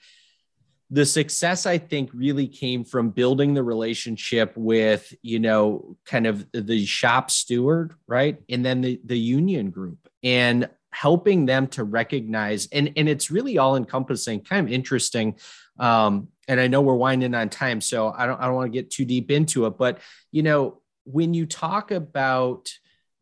the 0.91 1.05
success 1.05 1.65
I 1.65 1.77
think 1.77 2.09
really 2.13 2.47
came 2.47 2.83
from 2.83 3.11
building 3.11 3.53
the 3.53 3.63
relationship 3.63 4.51
with, 4.57 5.13
you 5.21 5.39
know, 5.39 5.95
kind 6.05 6.27
of 6.27 6.45
the 6.51 6.85
shop 6.85 7.31
steward, 7.31 7.93
right? 8.07 8.37
And 8.49 8.65
then 8.65 8.81
the, 8.81 8.99
the 9.05 9.17
union 9.17 9.69
group 9.69 10.09
and 10.21 10.69
helping 10.91 11.45
them 11.45 11.67
to 11.67 11.85
recognize 11.85 12.67
and, 12.73 12.91
and 12.97 13.07
it's 13.07 13.31
really 13.31 13.57
all 13.57 13.77
encompassing, 13.77 14.41
kind 14.41 14.67
of 14.67 14.73
interesting. 14.73 15.35
Um, 15.79 16.27
and 16.49 16.59
I 16.59 16.67
know 16.67 16.81
we're 16.81 16.95
winding 16.95 17.33
on 17.33 17.47
time, 17.47 17.79
so 17.79 18.09
I 18.09 18.25
don't 18.25 18.39
I 18.41 18.45
don't 18.45 18.55
want 18.55 18.73
to 18.73 18.77
get 18.77 18.91
too 18.91 19.05
deep 19.05 19.31
into 19.31 19.67
it, 19.67 19.77
but 19.77 19.99
you 20.31 20.43
know, 20.43 20.81
when 21.05 21.33
you 21.33 21.45
talk 21.45 21.91
about 21.91 22.73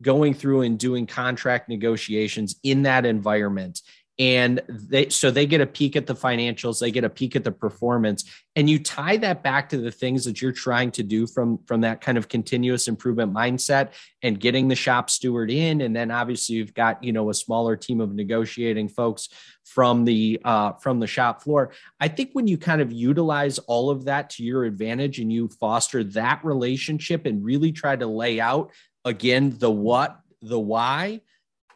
going 0.01 0.33
through 0.33 0.61
and 0.61 0.79
doing 0.79 1.05
contract 1.05 1.69
negotiations 1.69 2.55
in 2.63 2.83
that 2.83 3.05
environment 3.05 3.81
and 4.19 4.61
they 4.67 5.09
so 5.09 5.31
they 5.31 5.45
get 5.45 5.61
a 5.61 5.65
peek 5.65 5.95
at 5.95 6.05
the 6.05 6.13
financials 6.13 6.79
they 6.79 6.91
get 6.91 7.05
a 7.05 7.09
peek 7.09 7.35
at 7.35 7.43
the 7.43 7.51
performance 7.51 8.25
and 8.59 8.69
you 8.69 8.77
tie 8.77 9.15
that 9.15 9.41
back 9.41 9.69
to 9.69 9.77
the 9.77 9.89
things 9.89 10.25
that 10.25 10.41
you're 10.41 10.51
trying 10.51 10.91
to 10.91 11.01
do 11.01 11.25
from 11.25 11.59
from 11.65 11.79
that 11.79 12.01
kind 12.01 12.17
of 12.17 12.27
continuous 12.27 12.89
improvement 12.89 13.33
mindset 13.33 13.93
and 14.21 14.37
getting 14.37 14.67
the 14.67 14.75
shop 14.75 15.09
steward 15.09 15.49
in. 15.49 15.79
And 15.79 15.95
then 15.95 16.11
obviously 16.11 16.57
you've 16.57 16.73
got 16.73 17.01
you 17.01 17.13
know 17.13 17.29
a 17.29 17.33
smaller 17.33 17.77
team 17.77 18.01
of 18.01 18.13
negotiating 18.13 18.89
folks 18.89 19.29
from 19.63 20.03
the 20.03 20.41
uh, 20.43 20.73
from 20.73 20.99
the 20.99 21.07
shop 21.07 21.41
floor. 21.41 21.71
I 22.01 22.09
think 22.09 22.31
when 22.33 22.47
you 22.47 22.57
kind 22.57 22.81
of 22.81 22.91
utilize 22.91 23.59
all 23.59 23.89
of 23.89 24.05
that 24.05 24.31
to 24.31 24.43
your 24.43 24.65
advantage 24.65 25.19
and 25.19 25.31
you 25.31 25.47
foster 25.47 26.03
that 26.03 26.43
relationship 26.43 27.25
and 27.25 27.43
really 27.43 27.71
try 27.71 27.95
to 27.95 28.07
lay 28.07 28.41
out 28.41 28.71
again 29.05 29.55
the 29.57 29.71
what 29.71 30.19
the 30.41 30.59
why 30.59 31.21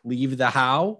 leave 0.03 0.37
the 0.37 0.49
how 0.49 0.99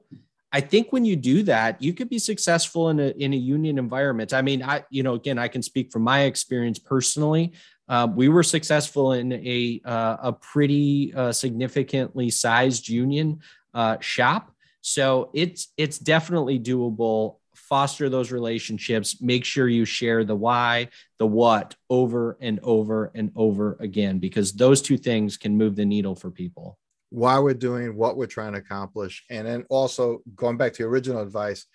I 0.53 0.61
think 0.61 0.93
when 0.93 1.03
you 1.03 1.15
do 1.15 1.41
that, 1.43 1.81
you 1.81 1.93
could 1.93 2.09
be 2.09 2.19
successful 2.19 2.89
in 2.89 2.99
a 2.99 3.09
in 3.09 3.33
a 3.33 3.37
union 3.37 3.79
environment. 3.79 4.33
I 4.33 4.43
mean, 4.43 4.61
I 4.61 4.83
you 4.91 5.01
know 5.01 5.15
again, 5.15 5.39
I 5.39 5.47
can 5.47 5.63
speak 5.63 5.91
from 5.91 6.03
my 6.03 6.21
experience 6.21 6.77
personally. 6.77 7.53
Uh, 7.89 8.07
we 8.15 8.29
were 8.29 8.43
successful 8.43 9.13
in 9.13 9.33
a 9.33 9.81
uh, 9.83 10.17
a 10.21 10.33
pretty 10.33 11.11
uh, 11.15 11.31
significantly 11.31 12.29
sized 12.29 12.87
union 12.87 13.39
uh, 13.73 13.97
shop, 13.99 14.51
so 14.81 15.31
it's 15.33 15.73
it's 15.75 15.97
definitely 15.97 16.59
doable. 16.59 17.37
Foster 17.55 18.07
those 18.07 18.31
relationships. 18.31 19.19
Make 19.21 19.45
sure 19.45 19.67
you 19.67 19.85
share 19.85 20.23
the 20.23 20.35
why, 20.35 20.89
the 21.17 21.25
what 21.25 21.75
over 21.89 22.37
and 22.39 22.59
over 22.61 23.11
and 23.15 23.31
over 23.35 23.77
again, 23.79 24.19
because 24.19 24.53
those 24.53 24.81
two 24.81 24.97
things 24.97 25.37
can 25.37 25.57
move 25.57 25.75
the 25.75 25.85
needle 25.85 26.13
for 26.13 26.29
people 26.29 26.77
why 27.13 27.38
we're 27.38 27.54
doing 27.54 27.95
what 27.95 28.17
we're 28.17 28.26
trying 28.26 28.54
to 28.54 28.58
accomplish. 28.58 29.23
And 29.30 29.45
then 29.45 29.65
also 29.69 30.23
going 30.36 30.58
back 30.58 30.73
to 30.73 30.80
your 30.82 30.89
original 30.89 31.21
advice 31.21 31.67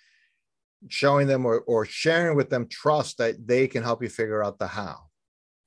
showing 0.89 1.27
them 1.27 1.45
or, 1.45 1.61
or 1.61 1.85
sharing 1.85 2.35
with 2.35 2.49
them 2.49 2.67
trust 2.67 3.19
that 3.19 3.47
they 3.47 3.65
can 3.65 3.81
help 3.81 4.03
you 4.03 4.09
figure 4.09 4.43
out 4.43 4.59
the 4.59 4.67
how. 4.67 4.97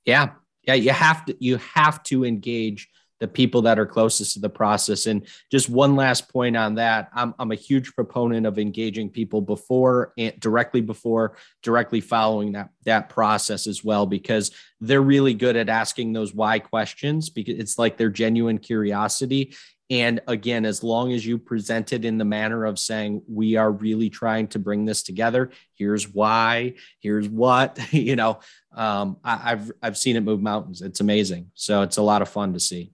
Yeah. 0.05 0.33
Yeah 0.61 0.75
you 0.75 0.91
have 0.91 1.25
to 1.25 1.35
you 1.39 1.57
have 1.73 2.03
to 2.03 2.23
engage 2.23 2.87
the 3.19 3.27
people 3.27 3.61
that 3.63 3.79
are 3.79 3.85
closest 3.85 4.33
to 4.33 4.39
the 4.39 4.49
process 4.49 5.05
and 5.05 5.27
just 5.51 5.69
one 5.69 5.95
last 5.95 6.29
point 6.29 6.57
on 6.57 6.75
that 6.75 7.09
i'm, 7.13 7.33
I'm 7.39 7.51
a 7.51 7.55
huge 7.55 7.93
proponent 7.93 8.45
of 8.45 8.59
engaging 8.59 9.09
people 9.09 9.41
before 9.41 10.13
and 10.17 10.39
directly 10.39 10.81
before 10.81 11.37
directly 11.61 12.01
following 12.01 12.53
that 12.53 12.69
that 12.85 13.09
process 13.09 13.67
as 13.67 13.83
well 13.83 14.05
because 14.05 14.51
they're 14.81 15.01
really 15.01 15.33
good 15.33 15.55
at 15.55 15.69
asking 15.69 16.13
those 16.13 16.33
why 16.33 16.59
questions 16.59 17.29
because 17.29 17.57
it's 17.57 17.77
like 17.77 17.97
their 17.97 18.09
genuine 18.09 18.57
curiosity 18.57 19.53
and 19.93 20.21
again, 20.27 20.65
as 20.65 20.83
long 20.83 21.11
as 21.11 21.23
you 21.23 21.37
present 21.37 21.93
it 21.93 22.05
in 22.05 22.17
the 22.17 22.25
manner 22.25 22.65
of 22.65 22.79
saying, 22.79 23.21
we 23.27 23.57
are 23.57 23.71
really 23.71 24.09
trying 24.09 24.47
to 24.47 24.59
bring 24.59 24.85
this 24.85 25.03
together, 25.03 25.51
here's 25.75 26.11
why, 26.11 26.75
here's 26.99 27.29
what, 27.29 27.79
you 27.91 28.15
know, 28.15 28.39
um, 28.75 29.17
I, 29.23 29.49
have 29.49 29.71
I've 29.81 29.97
seen 29.97 30.15
it 30.15 30.21
move 30.21 30.41
mountains. 30.41 30.81
It's 30.81 30.99
amazing. 30.99 31.51
So 31.53 31.81
it's 31.81 31.97
a 31.97 32.01
lot 32.01 32.21
of 32.23 32.29
fun 32.29 32.53
to 32.53 32.59
see. 32.59 32.91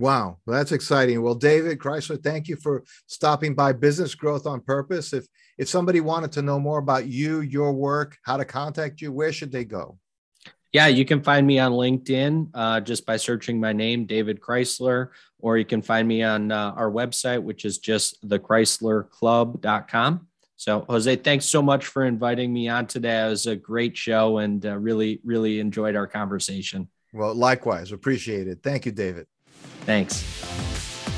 Wow, 0.00 0.38
well, 0.46 0.56
that's 0.56 0.72
exciting. 0.72 1.20
Well, 1.20 1.34
David 1.34 1.78
Crysler, 1.78 2.22
thank 2.22 2.48
you 2.48 2.56
for 2.56 2.84
stopping 3.06 3.54
by 3.54 3.72
Business 3.72 4.14
Growth 4.14 4.46
on 4.46 4.62
Purpose. 4.62 5.12
If 5.12 5.26
if 5.58 5.68
somebody 5.68 6.00
wanted 6.00 6.32
to 6.32 6.42
know 6.42 6.58
more 6.58 6.78
about 6.78 7.06
you, 7.06 7.42
your 7.42 7.72
work, 7.72 8.16
how 8.24 8.38
to 8.38 8.46
contact 8.46 9.02
you, 9.02 9.12
where 9.12 9.30
should 9.30 9.52
they 9.52 9.66
go? 9.66 9.98
Yeah, 10.72 10.86
you 10.86 11.04
can 11.04 11.22
find 11.22 11.46
me 11.46 11.58
on 11.58 11.72
LinkedIn 11.72 12.48
uh, 12.54 12.80
just 12.80 13.04
by 13.04 13.18
searching 13.18 13.60
my 13.60 13.74
name, 13.74 14.06
David 14.06 14.40
Crysler, 14.40 15.08
or 15.38 15.58
you 15.58 15.66
can 15.66 15.82
find 15.82 16.08
me 16.08 16.22
on 16.22 16.50
uh, 16.50 16.72
our 16.76 16.90
website, 16.90 17.42
which 17.42 17.66
is 17.66 17.76
just 17.76 18.26
thecryslerclub.com. 18.26 20.26
So, 20.56 20.86
Jose, 20.88 21.16
thanks 21.16 21.44
so 21.44 21.60
much 21.60 21.86
for 21.86 22.04
inviting 22.04 22.54
me 22.54 22.68
on 22.68 22.86
today. 22.86 23.26
It 23.26 23.28
was 23.28 23.46
a 23.46 23.56
great 23.56 23.98
show 23.98 24.38
and 24.38 24.64
uh, 24.64 24.78
really, 24.78 25.20
really 25.24 25.60
enjoyed 25.60 25.96
our 25.96 26.06
conversation. 26.06 26.88
Well, 27.12 27.34
likewise, 27.34 27.92
appreciate 27.92 28.46
it. 28.46 28.60
Thank 28.62 28.86
you, 28.86 28.92
David. 28.92 29.26
Thanks. 29.84 30.22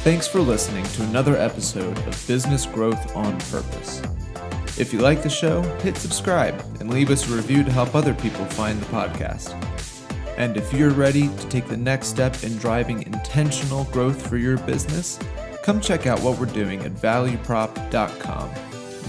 Thanks 0.05 0.27
for 0.27 0.40
listening 0.40 0.85
to 0.85 1.03
another 1.05 1.37
episode 1.37 1.96
of 1.98 2.27
Business 2.27 2.66
Growth 2.66 3.14
on 3.14 3.38
Purpose. 3.42 4.03
If 4.79 4.92
you 4.92 5.01
like 5.01 5.22
the 5.22 5.31
show, 5.31 5.62
hit 5.81 5.96
subscribe 5.96 6.59
and 6.81 6.90
leave 6.90 7.11
us 7.11 7.31
a 7.31 7.37
review 7.37 7.62
to 7.62 7.70
help 7.70 7.94
other 7.94 8.14
people 8.14 8.44
find 8.46 8.81
the 8.81 8.87
podcast. 8.87 9.55
And 10.37 10.57
if 10.57 10.72
you're 10.72 10.90
ready 10.90 11.29
to 11.29 11.48
take 11.48 11.68
the 11.68 11.77
next 11.77 12.09
step 12.09 12.42
in 12.42 12.57
driving 12.57 13.03
intentional 13.03 13.85
growth 13.85 14.27
for 14.27 14.38
your 14.38 14.59
business, 14.59 15.18
come 15.62 15.81
check 15.81 16.07
out 16.07 16.20
what 16.20 16.38
we're 16.38 16.46
doing 16.46 16.81
at 16.83 16.92
valueprop.com. 16.92 18.51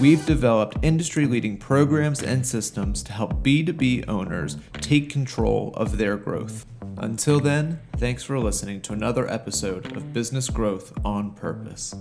We've 0.00 0.24
developed 0.26 0.78
industry 0.82 1.26
leading 1.26 1.56
programs 1.56 2.22
and 2.22 2.46
systems 2.46 3.02
to 3.04 3.12
help 3.12 3.42
B2B 3.42 4.08
owners 4.08 4.58
take 4.74 5.08
control 5.08 5.72
of 5.74 5.98
their 5.98 6.16
growth. 6.16 6.66
Until 6.96 7.40
then, 7.40 7.80
thanks 7.96 8.22
for 8.22 8.38
listening 8.38 8.80
to 8.82 8.92
another 8.92 9.30
episode 9.30 9.96
of 9.96 10.12
Business 10.12 10.48
Growth 10.48 10.92
on 11.04 11.32
Purpose. 11.32 11.94